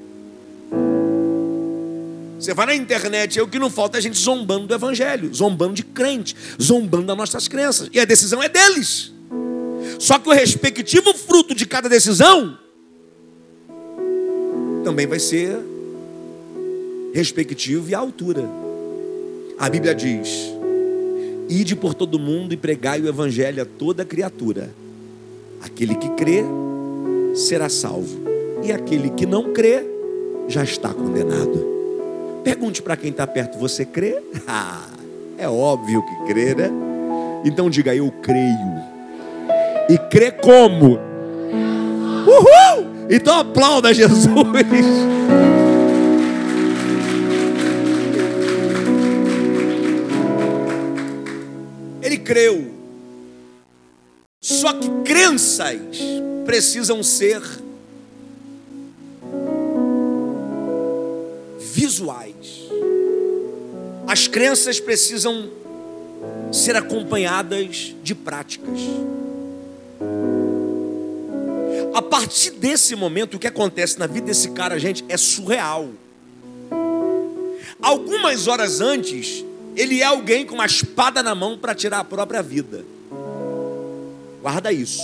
Você 2.38 2.54
vai 2.54 2.66
na 2.66 2.74
internet, 2.74 3.38
é 3.38 3.42
o 3.42 3.48
que 3.48 3.58
não 3.58 3.68
falta 3.68 3.96
é 3.96 3.98
a 3.98 4.00
gente 4.00 4.16
zombando 4.16 4.68
do 4.68 4.74
evangelho, 4.74 5.34
zombando 5.34 5.74
de 5.74 5.82
crente, 5.82 6.36
zombando 6.60 7.06
das 7.06 7.16
nossas 7.16 7.48
crenças. 7.48 7.90
E 7.92 7.98
a 7.98 8.04
decisão 8.04 8.40
é 8.40 8.48
deles. 8.48 9.12
Só 9.98 10.18
que 10.20 10.28
o 10.28 10.32
respectivo 10.32 11.12
fruto 11.14 11.52
de 11.54 11.66
cada 11.66 11.88
decisão 11.88 12.56
também 14.84 15.06
vai 15.06 15.18
ser 15.18 15.58
respectivo 17.12 17.90
e 17.90 17.94
à 17.94 17.98
altura. 17.98 18.48
A 19.58 19.68
Bíblia 19.68 19.92
diz: 19.92 20.52
Ide 21.48 21.74
por 21.74 21.92
todo 21.92 22.20
mundo 22.20 22.54
e 22.54 22.56
pregai 22.56 23.00
o 23.00 23.08
evangelho 23.08 23.62
a 23.62 23.66
toda 23.66 24.04
criatura. 24.04 24.70
Aquele 25.60 25.96
que 25.96 26.08
crê 26.10 26.44
será 27.34 27.68
salvo, 27.68 28.20
e 28.62 28.70
aquele 28.70 29.10
que 29.10 29.26
não 29.26 29.52
crê 29.52 29.84
já 30.46 30.62
está 30.62 30.94
condenado. 30.94 31.77
Pergunte 32.48 32.80
para 32.80 32.96
quem 32.96 33.10
está 33.10 33.26
perto: 33.26 33.58
você 33.58 33.84
crê? 33.84 34.22
Ah, 34.48 34.86
é 35.36 35.46
óbvio 35.46 36.02
que 36.02 36.14
crê, 36.32 36.54
né? 36.54 36.70
Então 37.44 37.68
diga: 37.68 37.94
eu 37.94 38.10
creio. 38.22 38.82
E 39.90 39.98
crê 40.08 40.30
como? 40.30 40.98
Uhul! 42.26 42.86
Então 43.10 43.38
aplauda 43.38 43.92
Jesus. 43.92 44.32
Ele 52.00 52.16
creu. 52.16 52.70
Só 54.40 54.72
que 54.72 54.88
crenças 55.04 55.76
precisam 56.46 57.02
ser 57.02 57.42
visuais. 61.88 62.68
As 64.06 64.28
crenças 64.28 64.78
precisam 64.78 65.50
ser 66.52 66.76
acompanhadas 66.76 67.94
de 68.02 68.14
práticas. 68.14 68.78
A 71.94 72.02
partir 72.02 72.50
desse 72.52 72.94
momento, 72.94 73.34
o 73.34 73.38
que 73.38 73.46
acontece 73.46 73.98
na 73.98 74.06
vida 74.06 74.26
desse 74.26 74.50
cara, 74.50 74.78
gente, 74.78 75.04
é 75.08 75.16
surreal. 75.16 75.88
Algumas 77.80 78.46
horas 78.46 78.80
antes, 78.80 79.44
ele 79.74 80.00
é 80.00 80.04
alguém 80.04 80.44
com 80.44 80.54
uma 80.54 80.66
espada 80.66 81.22
na 81.22 81.34
mão 81.34 81.56
para 81.56 81.74
tirar 81.74 82.00
a 82.00 82.04
própria 82.04 82.42
vida. 82.42 82.84
Guarda 84.42 84.72
isso. 84.72 85.02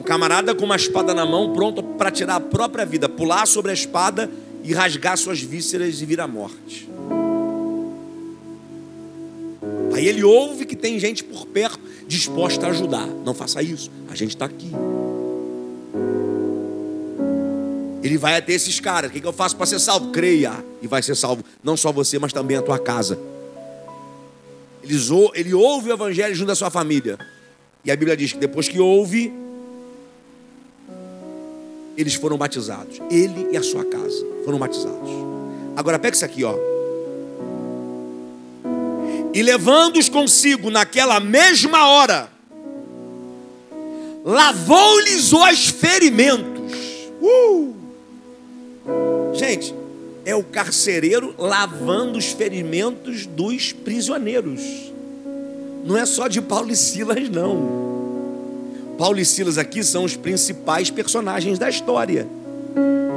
Um 0.00 0.02
camarada 0.02 0.54
com 0.54 0.64
uma 0.64 0.76
espada 0.76 1.12
na 1.12 1.26
mão, 1.26 1.52
pronto 1.52 1.82
para 1.82 2.10
tirar 2.10 2.36
a 2.36 2.40
própria 2.40 2.86
vida, 2.86 3.06
pular 3.06 3.46
sobre 3.46 3.70
a 3.70 3.74
espada 3.74 4.30
e 4.64 4.72
rasgar 4.72 5.14
suas 5.18 5.42
vísceras 5.42 6.00
e 6.00 6.06
vir 6.06 6.22
à 6.22 6.26
morte. 6.26 6.88
Aí 9.92 10.08
ele 10.08 10.24
ouve 10.24 10.64
que 10.64 10.74
tem 10.74 10.98
gente 10.98 11.22
por 11.22 11.44
perto 11.44 11.78
disposta 12.08 12.66
a 12.66 12.70
ajudar. 12.70 13.06
Não 13.06 13.34
faça 13.34 13.62
isso, 13.62 13.90
a 14.10 14.14
gente 14.14 14.30
está 14.30 14.46
aqui. 14.46 14.72
Ele 18.02 18.16
vai 18.16 18.38
até 18.38 18.54
esses 18.54 18.80
caras. 18.80 19.10
O 19.10 19.12
que 19.12 19.22
eu 19.22 19.34
faço 19.34 19.54
para 19.54 19.66
ser 19.66 19.78
salvo? 19.78 20.12
Creia 20.12 20.64
e 20.80 20.86
vai 20.86 21.02
ser 21.02 21.14
salvo. 21.14 21.44
Não 21.62 21.76
só 21.76 21.92
você, 21.92 22.18
mas 22.18 22.32
também 22.32 22.56
a 22.56 22.62
tua 22.62 22.78
casa. 22.78 23.18
Ele 24.82 25.52
ouve 25.52 25.90
o 25.90 25.92
evangelho 25.92 26.34
junto 26.34 26.52
à 26.52 26.54
sua 26.54 26.70
família. 26.70 27.18
E 27.84 27.90
a 27.90 27.96
Bíblia 27.96 28.16
diz 28.16 28.32
que 28.32 28.38
depois 28.38 28.66
que 28.66 28.80
ouve, 28.80 29.30
eles 32.00 32.14
foram 32.14 32.36
batizados. 32.36 33.00
Ele 33.10 33.48
e 33.52 33.56
a 33.56 33.62
sua 33.62 33.84
casa 33.84 34.26
foram 34.44 34.58
batizados. 34.58 35.10
Agora 35.76 35.98
pega 35.98 36.14
isso 36.14 36.24
aqui, 36.24 36.44
ó. 36.44 36.54
E 39.32 39.42
levando-os 39.42 40.08
consigo 40.08 40.70
naquela 40.70 41.20
mesma 41.20 41.88
hora, 41.88 42.28
lavou-lhes 44.24 45.32
os 45.32 45.68
ferimentos. 45.68 47.10
Uh! 47.20 47.74
Gente, 49.32 49.74
é 50.24 50.34
o 50.34 50.42
carcereiro 50.42 51.34
lavando 51.38 52.18
os 52.18 52.26
ferimentos 52.26 53.26
dos 53.26 53.72
prisioneiros. 53.72 54.60
Não 55.84 55.96
é 55.96 56.04
só 56.04 56.28
de 56.28 56.40
Paulo 56.40 56.70
e 56.70 56.76
Silas, 56.76 57.28
não. 57.28 57.89
Paulo 59.00 59.18
e 59.18 59.24
Silas 59.24 59.56
aqui 59.56 59.82
são 59.82 60.04
os 60.04 60.14
principais 60.14 60.90
personagens 60.90 61.58
da 61.58 61.70
história. 61.70 62.28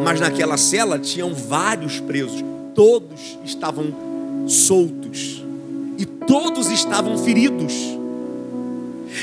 Mas 0.01 0.17
naquela 0.17 0.55
cela 0.55 0.97
tinham 0.97 1.33
vários 1.33 1.99
presos, 1.99 2.41
todos 2.73 3.37
estavam 3.43 4.47
soltos 4.47 5.43
e 5.97 6.05
todos 6.05 6.69
estavam 6.69 7.17
feridos. 7.17 7.73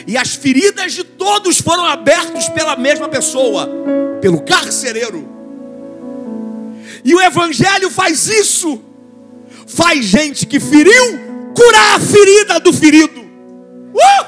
E 0.07 0.18
as 0.18 0.35
feridas 0.35 0.92
de 0.92 1.03
todos 1.03 1.62
foram 1.62 1.87
abertas 1.87 2.46
pela 2.51 2.77
mesma 2.77 3.09
pessoa, 3.09 3.66
pelo 4.20 4.42
carcereiro. 4.42 5.27
E 7.03 7.14
o 7.14 7.23
evangelho 7.23 7.88
faz 7.88 8.29
isso. 8.29 8.83
Faz 9.66 10.05
gente 10.05 10.46
que 10.46 10.61
feriu 10.61 11.20
curar 11.57 11.96
a 11.96 12.01
ferida 12.01 12.61
do 12.61 12.70
ferido. 12.70 13.18
Uh! 13.18 14.27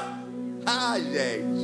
Ah, 0.65 0.97
gente. 0.99 1.62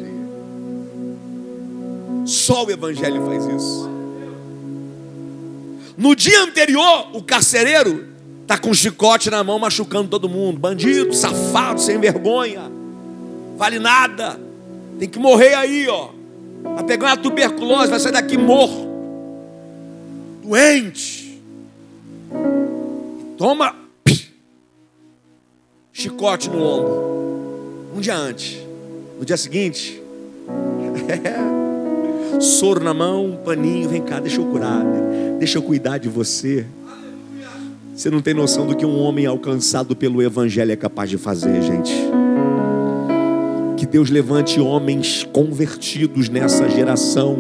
Só 2.30 2.64
o 2.64 2.70
Evangelho 2.72 3.26
faz 3.26 3.44
isso. 3.46 3.90
No 5.98 6.16
dia 6.16 6.44
anterior, 6.44 7.10
o 7.14 7.24
carcereiro 7.24 8.08
está 8.44 8.56
com 8.56 8.70
um 8.70 8.74
chicote 8.74 9.32
na 9.32 9.44
mão, 9.44 9.58
machucando 9.58 10.08
todo 10.08 10.30
mundo. 10.30 10.60
Bandido, 10.60 11.12
safado, 11.14 11.82
sem 11.82 12.00
vergonha. 12.00 12.72
Vale 13.58 13.80
nada. 13.80 14.40
Tem 15.00 15.10
que 15.10 15.18
morrer 15.18 15.56
aí, 15.56 15.88
ó. 15.88 16.10
Vai 16.76 16.84
pegar 16.84 17.08
uma 17.08 17.18
tuberculose, 17.18 17.90
vai 17.90 18.00
sair 18.00 18.12
daqui 18.12 18.38
morto. 18.38 18.88
Doente. 20.44 21.42
Toma 23.38 23.76
chicote 25.92 26.50
no 26.50 26.62
ombro. 26.62 27.90
Um 27.96 28.00
dia 28.00 28.16
antes. 28.16 28.60
No 29.18 29.26
dia 29.26 29.36
seguinte. 29.36 30.00
Soro 32.40 32.84
na 32.84 32.94
mão, 32.94 33.26
um 33.26 33.36
paninho, 33.36 33.90
vem 33.90 34.02
cá, 34.02 34.20
deixa 34.20 34.40
eu 34.40 34.46
curar, 34.46 34.84
deixa 35.40 35.58
eu 35.58 35.62
cuidar 35.62 35.98
de 35.98 36.08
você. 36.08 36.66
Você 38.00 38.10
não 38.10 38.22
tem 38.22 38.34
noção 38.34 38.66
do 38.66 38.78
que 38.78 38.86
um 38.86 38.98
homem 38.98 39.26
alcançado 39.26 39.94
pelo 39.94 40.22
Evangelho 40.22 40.72
é 40.72 40.76
capaz 40.78 41.10
de 41.10 41.18
fazer, 41.18 41.62
gente. 41.62 41.94
Que 43.76 43.86
Deus 43.86 44.10
levante 44.10 44.58
homens 44.60 45.28
convertidos 45.34 46.30
nessa 46.30 46.70
geração, 46.70 47.38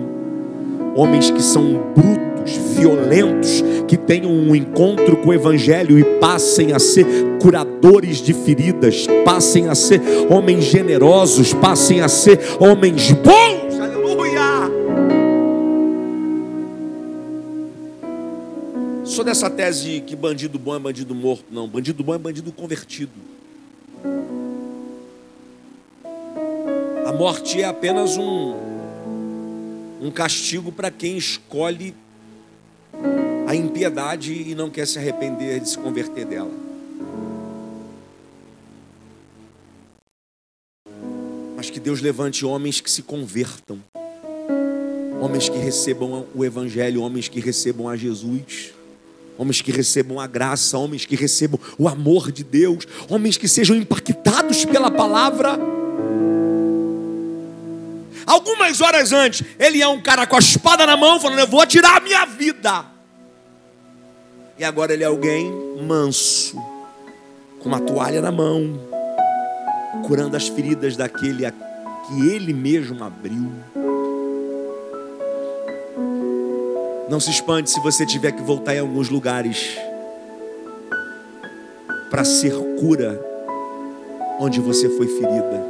homens 0.98 1.32
que 1.32 1.42
são 1.42 1.82
brutos, 1.96 2.58
violentos, 2.76 3.64
que 3.88 3.96
tenham 3.96 4.32
um 4.32 4.54
encontro 4.54 5.16
com 5.18 5.30
o 5.30 5.34
Evangelho 5.34 5.98
e 5.98 6.04
passem 6.20 6.74
a 6.74 6.80
ser 6.80 7.06
curadores 7.42 8.18
de 8.18 8.34
feridas, 8.34 9.08
passem 9.24 9.70
a 9.70 9.76
ser 9.76 10.02
homens 10.30 10.66
generosos, 10.66 11.54
passem 11.54 12.02
a 12.02 12.10
ser 12.10 12.38
homens 12.60 13.14
bons. 13.14 13.59
Sou 19.20 19.26
dessa 19.26 19.50
tese 19.50 20.00
que 20.08 20.16
bandido 20.16 20.58
bom 20.58 20.74
é 20.74 20.80
bandido 20.80 21.14
morto. 21.14 21.44
Não, 21.52 21.68
bandido 21.68 22.02
bom 22.06 22.16
é 22.16 22.18
bandido 22.18 22.54
convertido. 22.54 23.12
A 27.06 27.12
morte 27.12 27.62
é 27.62 27.66
apenas 27.66 28.16
um, 28.16 28.56
um 30.02 30.10
castigo 30.10 30.72
para 30.72 30.90
quem 30.90 31.18
escolhe 31.18 31.94
a 33.46 33.54
impiedade 33.54 34.32
e 34.32 34.56
não 34.56 34.70
quer 34.70 34.88
se 34.88 34.98
arrepender 34.98 35.60
de 35.60 35.70
se 35.70 35.78
converter 35.78 36.26
dela. 36.26 36.54
Mas 41.58 41.70
que 41.70 41.82
Deus 41.82 42.00
levante 42.00 42.46
homens 42.46 42.80
que 42.80 42.90
se 42.90 43.04
convertam, 43.04 43.84
homens 45.20 45.50
que 45.50 45.58
recebam 45.58 46.26
o 46.34 46.46
Evangelho, 46.46 47.02
homens 47.02 47.28
que 47.28 47.42
recebam 47.42 47.90
a 47.90 47.98
Jesus, 47.98 48.79
homens 49.40 49.62
que 49.62 49.72
recebam 49.72 50.20
a 50.20 50.28
graça, 50.28 50.78
homens 50.78 51.06
que 51.06 51.16
recebam 51.16 51.58
o 51.78 51.88
amor 51.88 52.30
de 52.30 52.44
Deus, 52.44 52.86
homens 53.10 53.38
que 53.38 53.48
sejam 53.48 53.74
impactados 53.74 54.66
pela 54.66 54.92
palavra. 54.92 55.58
Algumas 58.28 58.82
horas 58.82 59.14
antes, 59.14 59.42
ele 59.58 59.82
é 59.82 59.88
um 59.88 60.02
cara 60.02 60.28
com 60.28 60.36
a 60.36 60.40
espada 60.40 60.86
na 60.86 60.98
mão, 60.98 61.22
falando: 61.22 61.40
Eu 61.40 61.48
vou 61.48 61.66
tirar 61.66 61.98
a 61.98 62.00
minha 62.02 62.26
vida. 62.26 62.86
E 64.58 64.64
agora 64.66 64.94
ele 64.94 65.06
é 65.06 65.08
alguém 65.08 65.50
manso, 65.88 66.62
com 67.60 67.70
uma 67.70 67.80
toalha 67.80 68.22
na 68.22 68.34
mão, 68.34 68.78
curando 70.06 70.36
as 70.36 70.50
feridas 70.50 70.98
daquele 70.98 71.50
que 71.50 72.28
ele 72.28 72.52
mesmo 72.52 73.02
abriu. 73.02 73.50
Não 77.10 77.20
se 77.20 77.32
espante 77.32 77.72
se 77.72 77.80
você 77.80 78.06
tiver 78.06 78.32
que 78.32 78.44
voltar 78.44 78.76
em 78.76 78.80
alguns 78.80 79.10
lugares 79.10 79.76
para 82.12 82.24
ser 82.24 82.54
cura 82.80 83.20
onde 84.40 84.60
você 84.60 84.88
foi 84.90 85.08
ferida. 85.08 85.64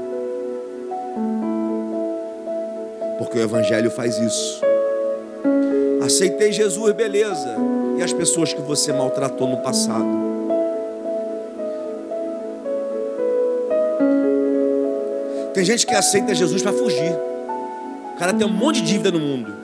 Porque 3.17 3.37
o 3.37 3.41
Evangelho 3.41 3.89
faz 3.89 4.17
isso. 4.17 4.61
Aceitei 6.03 6.51
Jesus, 6.51 6.93
beleza 6.93 7.55
e 7.97 8.03
as 8.03 8.11
pessoas 8.11 8.53
que 8.53 8.61
você 8.61 8.91
maltratou 8.91 9.47
no 9.47 9.57
passado. 9.57 10.07
Tem 15.53 15.63
gente 15.63 15.87
que 15.87 15.95
aceita 15.95 16.35
Jesus 16.35 16.61
para 16.61 16.73
fugir. 16.73 17.13
O 18.13 18.19
cara 18.19 18.33
tem 18.33 18.45
um 18.45 18.51
monte 18.51 18.81
de 18.81 18.87
dívida 18.87 19.11
no 19.11 19.19
mundo. 19.19 19.58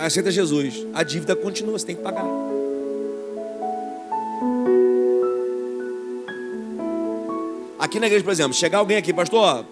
Aí 0.00 0.06
aceita 0.06 0.30
Jesus. 0.30 0.86
A 0.94 1.02
dívida 1.02 1.36
continua, 1.36 1.78
você 1.78 1.84
tem 1.84 1.94
que 1.94 2.00
pagar. 2.00 2.24
Aqui 7.78 8.00
na 8.00 8.06
igreja, 8.06 8.24
por 8.24 8.30
exemplo, 8.30 8.54
chegar 8.54 8.78
alguém 8.78 8.96
aqui, 8.96 9.12
pastor, 9.12 9.66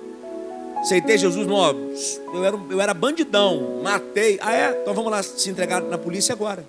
aceitei 0.76 1.16
Jesus, 1.16 1.46
não, 1.46 1.74
eu 2.34 2.44
era, 2.44 2.60
eu 2.68 2.78
era 2.78 2.92
bandidão, 2.92 3.80
matei. 3.82 4.38
Ah, 4.42 4.52
é? 4.52 4.78
Então 4.82 4.92
vamos 4.92 5.10
lá 5.10 5.22
se 5.22 5.48
entregar 5.48 5.80
na 5.80 5.96
polícia 5.96 6.34
agora. 6.34 6.62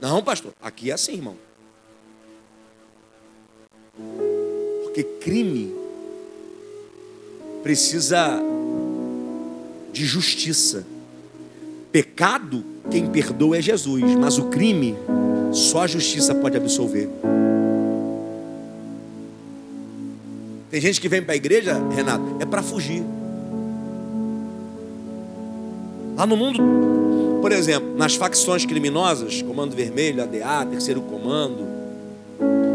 Não, 0.00 0.22
pastor, 0.22 0.52
aqui 0.62 0.92
é 0.92 0.94
assim, 0.94 1.14
irmão. 1.14 1.36
Porque 4.84 5.02
crime 5.02 5.74
precisa 7.64 8.40
de 9.92 10.04
justiça. 10.04 10.86
Pecado, 11.90 12.64
quem 12.90 13.06
perdoa 13.06 13.58
é 13.58 13.62
Jesus, 13.62 14.02
mas 14.16 14.38
o 14.38 14.44
crime, 14.44 14.94
só 15.52 15.82
a 15.82 15.86
justiça 15.86 16.34
pode 16.34 16.56
absolver. 16.56 17.08
Tem 20.70 20.80
gente 20.80 21.00
que 21.00 21.08
vem 21.08 21.22
para 21.22 21.32
a 21.32 21.36
igreja, 21.36 21.80
Renato, 21.94 22.36
é 22.40 22.44
para 22.44 22.62
fugir. 22.62 23.02
Lá 26.16 26.26
no 26.26 26.36
mundo 26.36 26.62
por 27.40 27.52
exemplo, 27.52 27.96
nas 27.96 28.16
facções 28.16 28.66
criminosas, 28.66 29.42
Comando 29.42 29.74
Vermelho, 29.74 30.22
ADA, 30.22 30.70
Terceiro 30.70 31.00
Comando, 31.00 31.66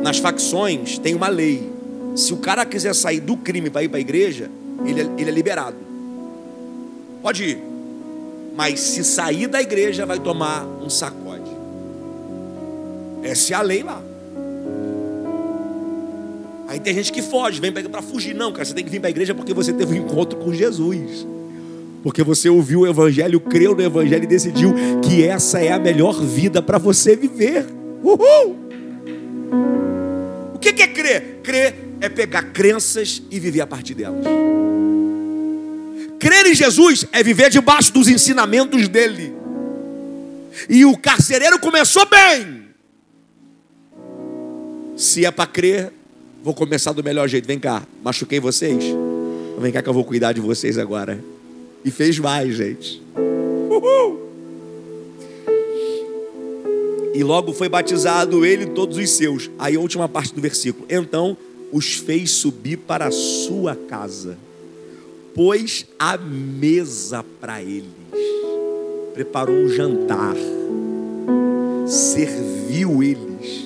nas 0.01 0.17
facções 0.17 0.97
tem 0.97 1.13
uma 1.13 1.27
lei. 1.27 1.69
Se 2.15 2.33
o 2.33 2.37
cara 2.37 2.65
quiser 2.65 2.95
sair 2.95 3.19
do 3.19 3.35
crime 3.35 3.69
para 3.69 3.83
ir 3.83 3.89
para 3.89 3.97
a 3.97 4.01
igreja, 4.01 4.49
ele 4.85 5.01
é, 5.01 5.09
ele 5.17 5.29
é 5.29 5.33
liberado. 5.33 5.77
Pode 7.21 7.43
ir. 7.43 7.72
Mas 8.55 8.79
se 8.79 9.03
sair 9.03 9.47
da 9.47 9.61
igreja, 9.61 10.05
vai 10.05 10.19
tomar 10.19 10.63
um 10.65 10.89
sacode. 10.89 11.51
Essa 13.23 13.53
é 13.53 13.55
a 13.55 13.61
lei 13.61 13.83
lá. 13.83 14.01
Aí 16.67 16.79
tem 16.79 16.93
gente 16.93 17.11
que 17.11 17.21
foge, 17.21 17.59
vem 17.59 17.71
para 17.71 18.01
fugir. 18.01 18.33
Não, 18.33 18.51
cara, 18.51 18.65
você 18.65 18.73
tem 18.73 18.83
que 18.83 18.89
vir 18.89 18.99
para 18.99 19.09
a 19.09 19.11
igreja 19.11 19.33
porque 19.33 19.53
você 19.53 19.71
teve 19.73 19.99
um 19.99 20.05
encontro 20.05 20.37
com 20.39 20.53
Jesus. 20.53 21.25
Porque 22.03 22.21
você 22.21 22.49
ouviu 22.49 22.81
o 22.81 22.87
Evangelho, 22.87 23.39
creu 23.39 23.73
no 23.75 23.81
Evangelho 23.81 24.23
e 24.23 24.27
decidiu 24.27 24.73
que 25.01 25.23
essa 25.23 25.61
é 25.61 25.71
a 25.71 25.79
melhor 25.79 26.21
vida 26.21 26.61
para 26.61 26.77
você 26.77 27.15
viver. 27.15 27.65
Uhul! 28.03 28.57
O 30.53 30.59
que 30.59 30.69
é 30.69 30.87
crer? 30.87 31.39
Crer 31.41 31.75
é 32.01 32.09
pegar 32.09 32.43
crenças 32.51 33.21
e 33.31 33.39
viver 33.39 33.61
a 33.61 33.67
partir 33.67 33.93
delas. 33.93 34.25
Crer 36.23 36.45
em 36.45 36.55
Jesus 36.55 37.05
é 37.11 37.21
viver 37.21 37.49
debaixo 37.49 37.91
dos 37.91 38.07
ensinamentos 38.07 38.87
dele. 38.87 39.33
E 40.69 40.85
o 40.85 40.97
carcereiro 40.97 41.59
começou 41.59 42.05
bem. 42.05 42.63
Se 44.95 45.25
é 45.25 45.31
para 45.31 45.45
crer, 45.45 45.91
vou 46.41 46.53
começar 46.53 46.93
do 46.93 47.03
melhor 47.03 47.27
jeito. 47.27 47.45
Vem 47.45 47.59
cá, 47.59 47.83
machuquei 48.01 48.39
vocês? 48.39 48.85
Vem 49.59 49.69
cá 49.73 49.81
que 49.81 49.89
eu 49.89 49.93
vou 49.93 50.05
cuidar 50.05 50.31
de 50.31 50.39
vocês 50.39 50.77
agora. 50.77 51.21
E 51.83 51.91
fez 51.91 52.17
mais, 52.19 52.55
gente. 52.55 53.03
Uhul! 53.69 54.31
E 57.13 57.21
logo 57.21 57.51
foi 57.51 57.67
batizado 57.67 58.45
ele 58.45 58.63
e 58.63 58.67
todos 58.67 58.95
os 58.97 59.09
seus. 59.09 59.51
Aí 59.59 59.75
a 59.75 59.79
última 59.81 60.07
parte 60.07 60.33
do 60.33 60.39
versículo. 60.39 60.85
Então 60.89 61.35
os 61.69 61.95
fez 61.95 62.31
subir 62.31 62.77
para 62.77 63.07
a 63.07 63.11
sua 63.11 63.75
casa, 63.75 64.37
pôs 65.33 65.85
a 65.97 66.17
mesa 66.17 67.23
para 67.41 67.61
eles, 67.61 67.85
preparou 69.13 69.55
um 69.55 69.69
jantar, 69.69 70.35
serviu 71.87 73.01
eles. 73.01 73.63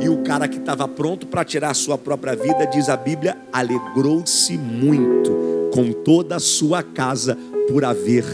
E 0.00 0.08
o 0.08 0.22
cara 0.22 0.48
que 0.48 0.58
estava 0.58 0.88
pronto 0.88 1.26
para 1.26 1.44
tirar 1.44 1.70
a 1.70 1.74
sua 1.74 1.96
própria 1.96 2.34
vida, 2.34 2.66
diz 2.66 2.88
a 2.88 2.96
Bíblia, 2.96 3.36
alegrou-se 3.52 4.56
muito 4.58 5.70
com 5.72 5.92
toda 5.92 6.36
a 6.36 6.40
sua 6.40 6.82
casa 6.82 7.38
por 7.68 7.84
haver 7.84 8.24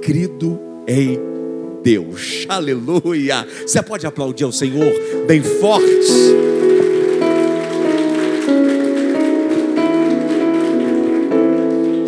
crido 0.00 0.58
em 0.86 1.18
Deus. 1.82 2.46
Aleluia! 2.48 3.46
Você 3.66 3.82
pode 3.82 4.06
aplaudir 4.06 4.44
ao 4.44 4.52
Senhor 4.52 4.92
bem 5.26 5.42
forte. 5.42 6.71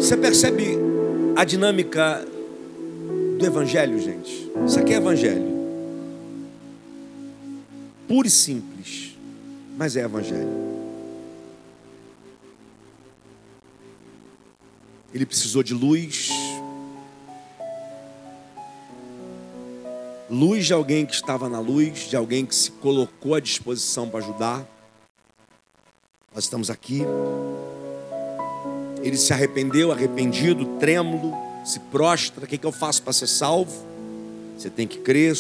Você 0.05 0.19
percebe 0.19 0.77
a 1.35 1.45
dinâmica 1.45 2.23
do 3.39 3.47
Evangelho, 3.47 3.99
gente? 3.99 4.53
Isso 4.67 4.79
aqui 4.79 4.93
é 4.93 4.97
Evangelho. 4.97 5.51
Puro 8.07 8.29
e 8.29 8.31
simples, 8.31 9.17
mas 9.79 9.97
é 9.97 10.03
Evangelho. 10.03 10.47
Ele 15.15 15.25
precisou 15.25 15.63
de 15.63 15.73
luz. 15.73 16.29
Luz 20.29 20.67
de 20.67 20.75
alguém 20.75 21.07
que 21.07 21.15
estava 21.15 21.49
na 21.49 21.61
luz, 21.61 22.11
de 22.11 22.15
alguém 22.15 22.45
que 22.45 22.55
se 22.55 22.71
colocou 22.73 23.35
à 23.35 23.41
disposição 23.41 24.07
para 24.11 24.19
ajudar. 24.19 24.69
Nós 26.35 26.45
estamos 26.45 26.69
aqui. 26.69 27.01
Ele 29.05 29.19
se 29.19 29.35
arrependeu, 29.35 29.93
arrependido, 29.93 30.65
trêmulo, 30.79 31.37
se 31.63 31.79
prostra. 31.79 32.45
O 32.45 32.49
que, 32.49 32.57
que 32.57 32.67
eu 32.67 32.73
faço 32.73 33.03
para 33.03 33.13
ser 33.13 33.27
salvo? 33.27 33.85
Você 34.57 34.71
tem 34.71 34.89
que 34.89 34.99
crer 34.99 35.37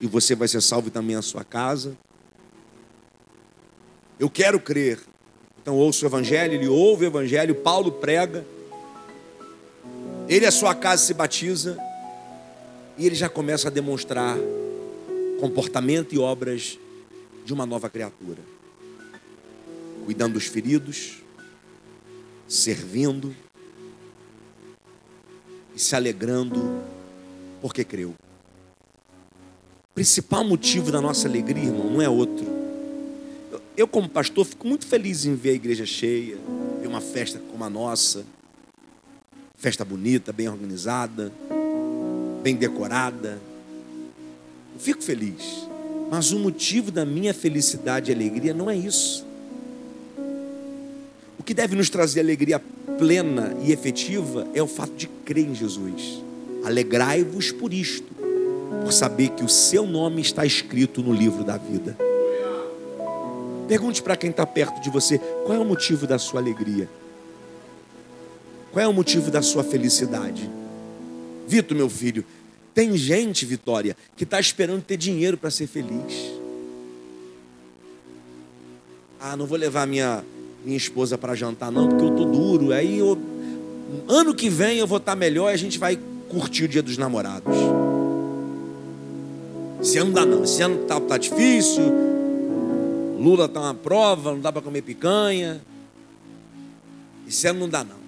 e 0.00 0.06
você 0.08 0.34
vai 0.34 0.48
ser 0.48 0.60
salvo 0.60 0.90
também 0.90 1.14
a 1.14 1.22
sua 1.22 1.44
casa. 1.44 1.96
Eu 4.18 4.28
quero 4.28 4.58
crer. 4.58 4.98
Então 5.62 5.76
ouço 5.76 6.04
o 6.04 6.08
Evangelho, 6.08 6.54
ele 6.54 6.66
ouve 6.66 7.04
o 7.04 7.06
Evangelho, 7.06 7.54
Paulo 7.54 7.92
prega. 7.92 8.44
Ele 10.28 10.44
a 10.44 10.50
sua 10.50 10.74
casa 10.74 11.04
se 11.04 11.14
batiza 11.14 11.78
e 12.98 13.06
ele 13.06 13.14
já 13.14 13.28
começa 13.28 13.68
a 13.68 13.70
demonstrar 13.70 14.36
comportamento 15.38 16.16
e 16.16 16.18
obras 16.18 16.80
de 17.44 17.52
uma 17.52 17.64
nova 17.64 17.88
criatura. 17.88 18.40
Cuidando 20.04 20.32
dos 20.32 20.46
feridos, 20.46 21.23
servindo 22.48 23.34
e 25.74 25.78
se 25.80 25.96
alegrando 25.96 26.82
porque 27.60 27.84
creu. 27.84 28.10
O 28.10 29.94
principal 29.94 30.44
motivo 30.44 30.92
da 30.92 31.00
nossa 31.00 31.26
alegria, 31.28 31.64
irmão, 31.64 31.90
não 31.90 32.02
é 32.02 32.08
outro. 32.08 32.46
Eu, 33.76 33.88
como 33.88 34.08
pastor, 34.08 34.44
fico 34.44 34.66
muito 34.66 34.86
feliz 34.86 35.24
em 35.24 35.34
ver 35.34 35.50
a 35.50 35.54
igreja 35.54 35.86
cheia, 35.86 36.36
ver 36.80 36.86
uma 36.86 37.00
festa 37.00 37.40
como 37.50 37.64
a 37.64 37.70
nossa. 37.70 38.24
Festa 39.56 39.84
bonita, 39.84 40.32
bem 40.32 40.48
organizada, 40.48 41.32
bem 42.42 42.54
decorada. 42.54 43.40
Eu 44.74 44.80
fico 44.80 45.02
feliz. 45.02 45.66
Mas 46.10 46.32
o 46.32 46.38
motivo 46.38 46.90
da 46.90 47.04
minha 47.04 47.32
felicidade 47.32 48.10
e 48.10 48.14
alegria 48.14 48.52
não 48.52 48.70
é 48.70 48.76
isso. 48.76 49.23
O 51.44 51.46
que 51.46 51.52
deve 51.52 51.76
nos 51.76 51.90
trazer 51.90 52.20
alegria 52.20 52.58
plena 52.98 53.54
e 53.62 53.70
efetiva 53.70 54.48
é 54.54 54.62
o 54.62 54.66
fato 54.66 54.94
de 54.94 55.06
crer 55.06 55.46
em 55.46 55.54
Jesus. 55.54 56.22
Alegrai-vos 56.64 57.52
por 57.52 57.74
isto, 57.74 58.10
por 58.82 58.90
saber 58.90 59.28
que 59.28 59.44
o 59.44 59.48
seu 59.48 59.86
nome 59.86 60.22
está 60.22 60.46
escrito 60.46 61.02
no 61.02 61.12
livro 61.12 61.44
da 61.44 61.58
vida. 61.58 61.98
Pergunte 63.68 64.02
para 64.02 64.16
quem 64.16 64.30
está 64.30 64.46
perto 64.46 64.80
de 64.80 64.88
você: 64.88 65.18
qual 65.44 65.52
é 65.52 65.58
o 65.58 65.66
motivo 65.66 66.06
da 66.06 66.18
sua 66.18 66.40
alegria? 66.40 66.88
Qual 68.72 68.82
é 68.82 68.88
o 68.88 68.94
motivo 68.94 69.30
da 69.30 69.42
sua 69.42 69.62
felicidade? 69.62 70.48
Vitor, 71.46 71.76
meu 71.76 71.90
filho, 71.90 72.24
tem 72.74 72.96
gente, 72.96 73.44
Vitória, 73.44 73.94
que 74.16 74.24
está 74.24 74.40
esperando 74.40 74.80
ter 74.80 74.96
dinheiro 74.96 75.36
para 75.36 75.50
ser 75.50 75.66
feliz. 75.66 76.32
Ah, 79.20 79.36
não 79.36 79.44
vou 79.44 79.58
levar 79.58 79.86
minha, 79.86 80.24
minha 80.64 80.76
esposa 80.76 81.18
para 81.18 81.34
jantar, 81.34 81.70
não, 81.70 81.88
porque 81.88 82.04
eu 82.04 82.10
tô 82.10 82.24
duro. 82.24 82.72
Aí 82.72 82.98
eu, 82.98 83.18
ano 84.08 84.34
que 84.34 84.48
vem 84.48 84.78
eu 84.78 84.86
vou 84.86 84.98
estar 84.98 85.12
tá 85.12 85.16
melhor 85.16 85.50
e 85.50 85.54
a 85.54 85.58
gente 85.58 85.78
vai 85.78 85.98
curtir 86.28 86.64
o 86.64 86.68
dia 86.68 86.82
dos 86.82 86.96
namorados. 86.96 87.54
Esse 89.80 89.98
ano 89.98 90.12
dá 90.12 90.24
não, 90.24 90.44
esse 90.44 90.62
ano 90.62 90.86
tá, 90.86 90.98
tá 90.98 91.18
difícil. 91.18 91.84
Lula 93.18 93.48
tá 93.48 93.60
uma 93.60 93.74
prova, 93.74 94.32
não 94.32 94.40
dá 94.40 94.50
para 94.50 94.62
comer 94.62 94.82
picanha. 94.82 95.60
Esse 97.28 97.46
ano 97.46 97.60
não 97.60 97.68
dá 97.68 97.84
não. 97.84 98.04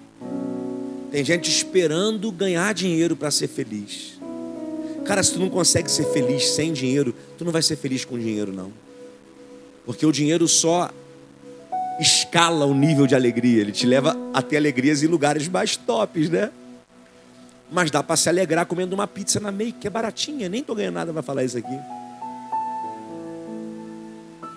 Tem 1.10 1.24
gente 1.24 1.50
esperando 1.50 2.30
ganhar 2.32 2.72
dinheiro 2.74 3.14
para 3.14 3.30
ser 3.30 3.48
feliz. 3.48 4.18
Cara, 5.04 5.22
se 5.22 5.34
tu 5.34 5.38
não 5.38 5.48
consegue 5.48 5.90
ser 5.90 6.04
feliz 6.12 6.48
sem 6.50 6.72
dinheiro, 6.72 7.14
tu 7.38 7.44
não 7.44 7.52
vai 7.52 7.62
ser 7.62 7.76
feliz 7.76 8.04
com 8.04 8.18
dinheiro 8.18 8.52
não. 8.52 8.72
Porque 9.84 10.04
o 10.04 10.10
dinheiro 10.10 10.48
só 10.48 10.90
escala 12.00 12.66
o 12.66 12.74
nível 12.74 13.06
de 13.06 13.14
alegria, 13.14 13.60
ele 13.60 13.72
te 13.72 13.86
leva 13.86 14.16
a 14.34 14.42
ter 14.42 14.56
alegrias 14.56 15.02
em 15.02 15.06
lugares 15.06 15.48
mais 15.48 15.76
tops, 15.76 16.28
né? 16.28 16.50
Mas 17.70 17.90
dá 17.90 18.02
para 18.02 18.16
se 18.16 18.28
alegrar 18.28 18.66
comendo 18.66 18.94
uma 18.94 19.06
pizza 19.06 19.40
na 19.40 19.50
Make, 19.50 19.72
que 19.72 19.86
é 19.86 19.90
baratinha, 19.90 20.48
nem 20.48 20.62
tô 20.62 20.74
ganhando 20.74 20.94
nada 20.94 21.12
para 21.12 21.22
falar 21.22 21.42
isso 21.42 21.58
aqui. 21.58 21.78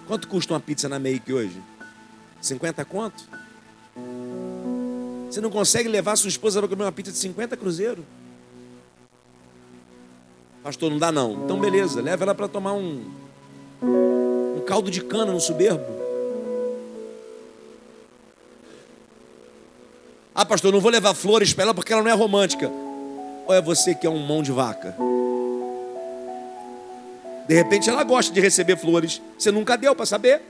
Quanto 0.07 0.27
custa 0.27 0.53
uma 0.53 0.59
pizza 0.59 0.89
na 0.89 0.99
Make 0.99 1.31
hoje? 1.31 1.61
50 2.41 2.85
conto? 2.85 3.23
Você 5.29 5.41
não 5.41 5.49
consegue 5.49 5.87
levar 5.87 6.15
sua 6.15 6.29
esposa 6.29 6.59
para 6.59 6.67
comer 6.67 6.83
uma 6.83 6.91
pizza 6.91 7.11
de 7.11 7.17
50 7.17 7.55
cruzeiro? 7.57 8.05
Pastor, 10.63 10.91
não 10.91 10.97
dá 10.97 11.11
não. 11.11 11.43
Então 11.45 11.59
beleza, 11.59 12.01
leva 12.01 12.25
ela 12.25 12.35
para 12.35 12.47
tomar 12.47 12.73
um, 12.73 13.05
um 13.81 14.61
caldo 14.65 14.91
de 14.91 15.01
cana 15.01 15.31
no 15.31 15.39
soberbo. 15.39 15.98
Ah, 20.39 20.45
pastor, 20.45 20.71
não 20.71 20.79
vou 20.79 20.89
levar 20.89 21.13
flores 21.13 21.51
para 21.51 21.65
ela 21.65 21.73
porque 21.73 21.91
ela 21.91 22.01
não 22.01 22.09
é 22.09 22.13
romântica. 22.13 22.71
Ou 23.45 23.53
é 23.53 23.61
você 23.61 23.93
que 23.93 24.07
é 24.07 24.09
um 24.09 24.25
mão 24.25 24.41
de 24.41 24.53
vaca? 24.53 24.95
De 27.45 27.53
repente 27.53 27.89
ela 27.89 28.05
gosta 28.05 28.33
de 28.33 28.39
receber 28.39 28.77
flores. 28.77 29.21
Você 29.37 29.51
nunca 29.51 29.75
deu 29.75 29.93
para 29.93 30.05
saber? 30.05 30.41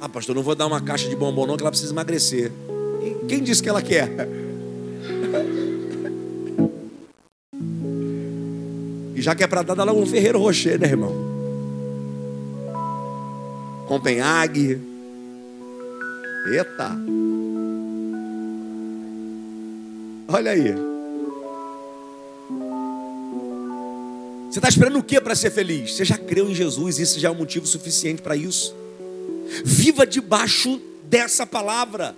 Ah, 0.00 0.08
pastor, 0.08 0.34
não 0.34 0.42
vou 0.42 0.56
dar 0.56 0.66
uma 0.66 0.80
caixa 0.80 1.08
de 1.08 1.14
bombom 1.14 1.46
não 1.46 1.56
que 1.56 1.62
ela 1.62 1.70
precisa 1.70 1.92
emagrecer. 1.92 2.50
E 3.00 3.26
quem 3.26 3.44
disse 3.44 3.62
que 3.62 3.68
ela 3.68 3.80
quer? 3.80 4.10
E 9.14 9.22
já 9.22 9.36
que 9.36 9.44
é 9.44 9.46
para 9.46 9.62
dar, 9.62 9.74
dá 9.74 9.84
logo 9.84 10.00
um 10.00 10.06
Ferreiro 10.06 10.40
Rocher, 10.40 10.80
né, 10.80 10.88
irmão? 10.88 11.14
Copenhague. 13.86 14.95
Eita! 16.46 16.96
Olha 20.28 20.50
aí. 20.52 20.74
Você 24.50 24.58
está 24.58 24.68
esperando 24.68 24.98
o 24.98 25.02
que 25.02 25.20
para 25.20 25.34
ser 25.34 25.50
feliz? 25.50 25.94
Você 25.94 26.04
já 26.04 26.16
creu 26.16 26.48
em 26.48 26.54
Jesus, 26.54 26.98
isso 26.98 27.20
já 27.20 27.28
é 27.28 27.30
um 27.30 27.34
motivo 27.34 27.66
suficiente 27.66 28.22
para 28.22 28.36
isso. 28.36 28.74
Viva 29.64 30.06
debaixo 30.06 30.80
dessa 31.04 31.46
palavra. 31.46 32.16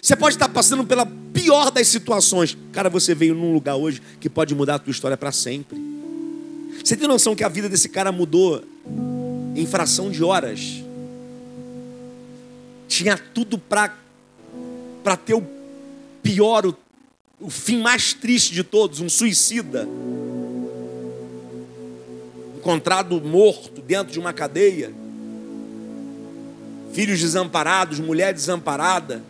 Você 0.00 0.14
pode 0.14 0.36
estar 0.36 0.48
passando 0.48 0.84
pela 0.84 1.06
pior 1.32 1.70
das 1.70 1.88
situações. 1.88 2.56
Cara, 2.72 2.88
você 2.88 3.14
veio 3.14 3.34
num 3.34 3.52
lugar 3.52 3.76
hoje 3.76 4.02
que 4.20 4.28
pode 4.28 4.54
mudar 4.54 4.76
a 4.76 4.78
tua 4.78 4.90
história 4.90 5.16
para 5.16 5.32
sempre. 5.32 5.76
Você 6.84 6.96
tem 6.96 7.08
noção 7.08 7.34
que 7.34 7.42
a 7.42 7.48
vida 7.48 7.68
desse 7.68 7.88
cara 7.88 8.12
mudou 8.12 8.62
em 9.54 9.66
fração 9.66 10.10
de 10.10 10.22
horas? 10.22 10.85
Tinha 12.88 13.16
tudo 13.16 13.58
para 13.58 13.90
ter 15.24 15.34
o 15.34 15.44
pior, 16.22 16.66
o, 16.66 16.76
o 17.40 17.50
fim 17.50 17.80
mais 17.80 18.12
triste 18.12 18.52
de 18.52 18.64
todos, 18.64 19.00
um 19.00 19.08
suicida. 19.08 19.88
Encontrado 22.56 23.20
morto 23.20 23.80
dentro 23.80 24.12
de 24.12 24.18
uma 24.18 24.32
cadeia. 24.32 24.92
Filhos 26.92 27.20
desamparados, 27.20 28.00
mulher 28.00 28.32
desamparada. 28.32 29.22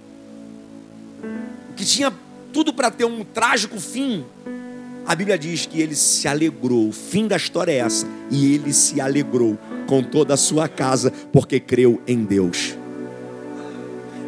Que 1.77 1.85
tinha 1.85 2.13
tudo 2.53 2.73
para 2.73 2.91
ter 2.91 3.05
um 3.05 3.23
trágico 3.25 3.79
fim. 3.79 4.25
A 5.05 5.15
Bíblia 5.15 5.39
diz 5.39 5.67
que 5.67 5.81
ele 5.81 5.95
se 5.95 6.27
alegrou. 6.27 6.89
O 6.89 6.93
fim 6.93 7.29
da 7.29 7.37
história 7.37 7.73
é 7.73 7.79
essa. 7.79 8.07
E 8.31 8.55
ele 8.55 8.73
se 8.73 9.01
alegrou 9.01 9.59
com 9.87 10.03
toda 10.03 10.35
a 10.35 10.37
sua 10.37 10.69
casa, 10.69 11.13
porque 11.33 11.61
creu 11.61 12.01
em 12.07 12.25
Deus. 12.25 12.75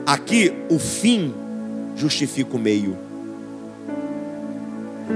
Aqui 0.08 0.54
o 0.70 0.78
fim 0.78 1.34
justifica 1.94 2.56
o 2.56 2.58
meio. 2.58 2.96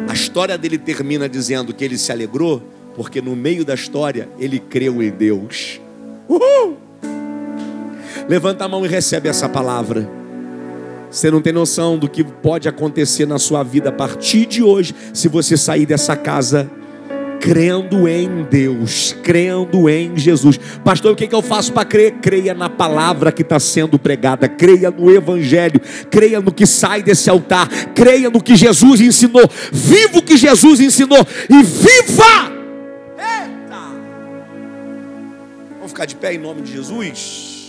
A 0.07 0.13
história 0.13 0.59
dele 0.59 0.77
termina 0.77 1.27
dizendo 1.27 1.73
que 1.73 1.83
ele 1.83 1.97
se 1.97 2.13
alegrou, 2.13 2.63
porque 2.95 3.23
no 3.23 3.35
meio 3.35 3.65
da 3.65 3.73
história 3.73 4.29
ele 4.39 4.59
creu 4.59 5.03
em 5.03 5.11
Deus. 5.11 5.81
Uhul! 6.29 6.77
Levanta 8.29 8.67
a 8.67 8.69
mão 8.69 8.85
e 8.85 8.89
recebe 8.89 9.31
essa 9.31 9.49
palavra. 9.49 10.07
Você 11.11 11.31
não 11.31 11.41
tem 11.41 11.55
noção 11.55 11.97
do 11.97 12.07
que 12.07 12.23
pode 12.23 12.69
acontecer 12.69 13.25
na 13.25 13.39
sua 13.39 13.63
vida 13.63 13.89
a 13.89 13.93
partir 13.93 14.45
de 14.45 14.63
hoje, 14.63 14.95
se 15.15 15.27
você 15.27 15.57
sair 15.57 15.87
dessa 15.87 16.15
casa 16.15 16.71
crendo 17.43 18.07
em 18.07 18.45
Deus, 18.45 19.17
crendo 19.21 19.91
em 19.91 20.17
Jesus. 20.17 20.61
Pastor, 20.85 21.13
o 21.13 21.17
que, 21.17 21.27
que 21.27 21.35
eu 21.35 21.43
faço 21.43 21.73
para 21.73 21.85
crer? 21.85 22.13
Creia 22.23 22.55
na 22.55 22.71
palavra 22.71 23.33
que 23.33 23.43
está 23.43 23.59
sendo 23.59 23.99
pregada, 23.99 24.49
creia 24.49 24.93
no 24.93 25.11
Evangelho, 25.11 25.81
creia 26.09 26.41
no 26.41 26.53
que 26.53 26.65
sai 26.65 27.03
desse 27.03 27.29
altar, 27.29 27.69
creia 27.97 28.31
no 28.31 28.41
que 28.41 28.55
Jesus 28.55 29.01
ensinou, 29.01 29.43
viva 29.73 30.19
o 30.19 30.23
que 30.23 30.37
Jesus 30.37 30.79
ensinou 30.79 31.27
e 31.51 31.63
viva! 31.65 32.53
Eita! 33.19 33.91
Vamos 35.79 35.91
ficar 35.91 36.07
de 36.07 36.15
pé 36.15 36.35
em 36.35 36.39
nome 36.39 36.63
de 36.63 36.73
Jesus? 36.73 37.52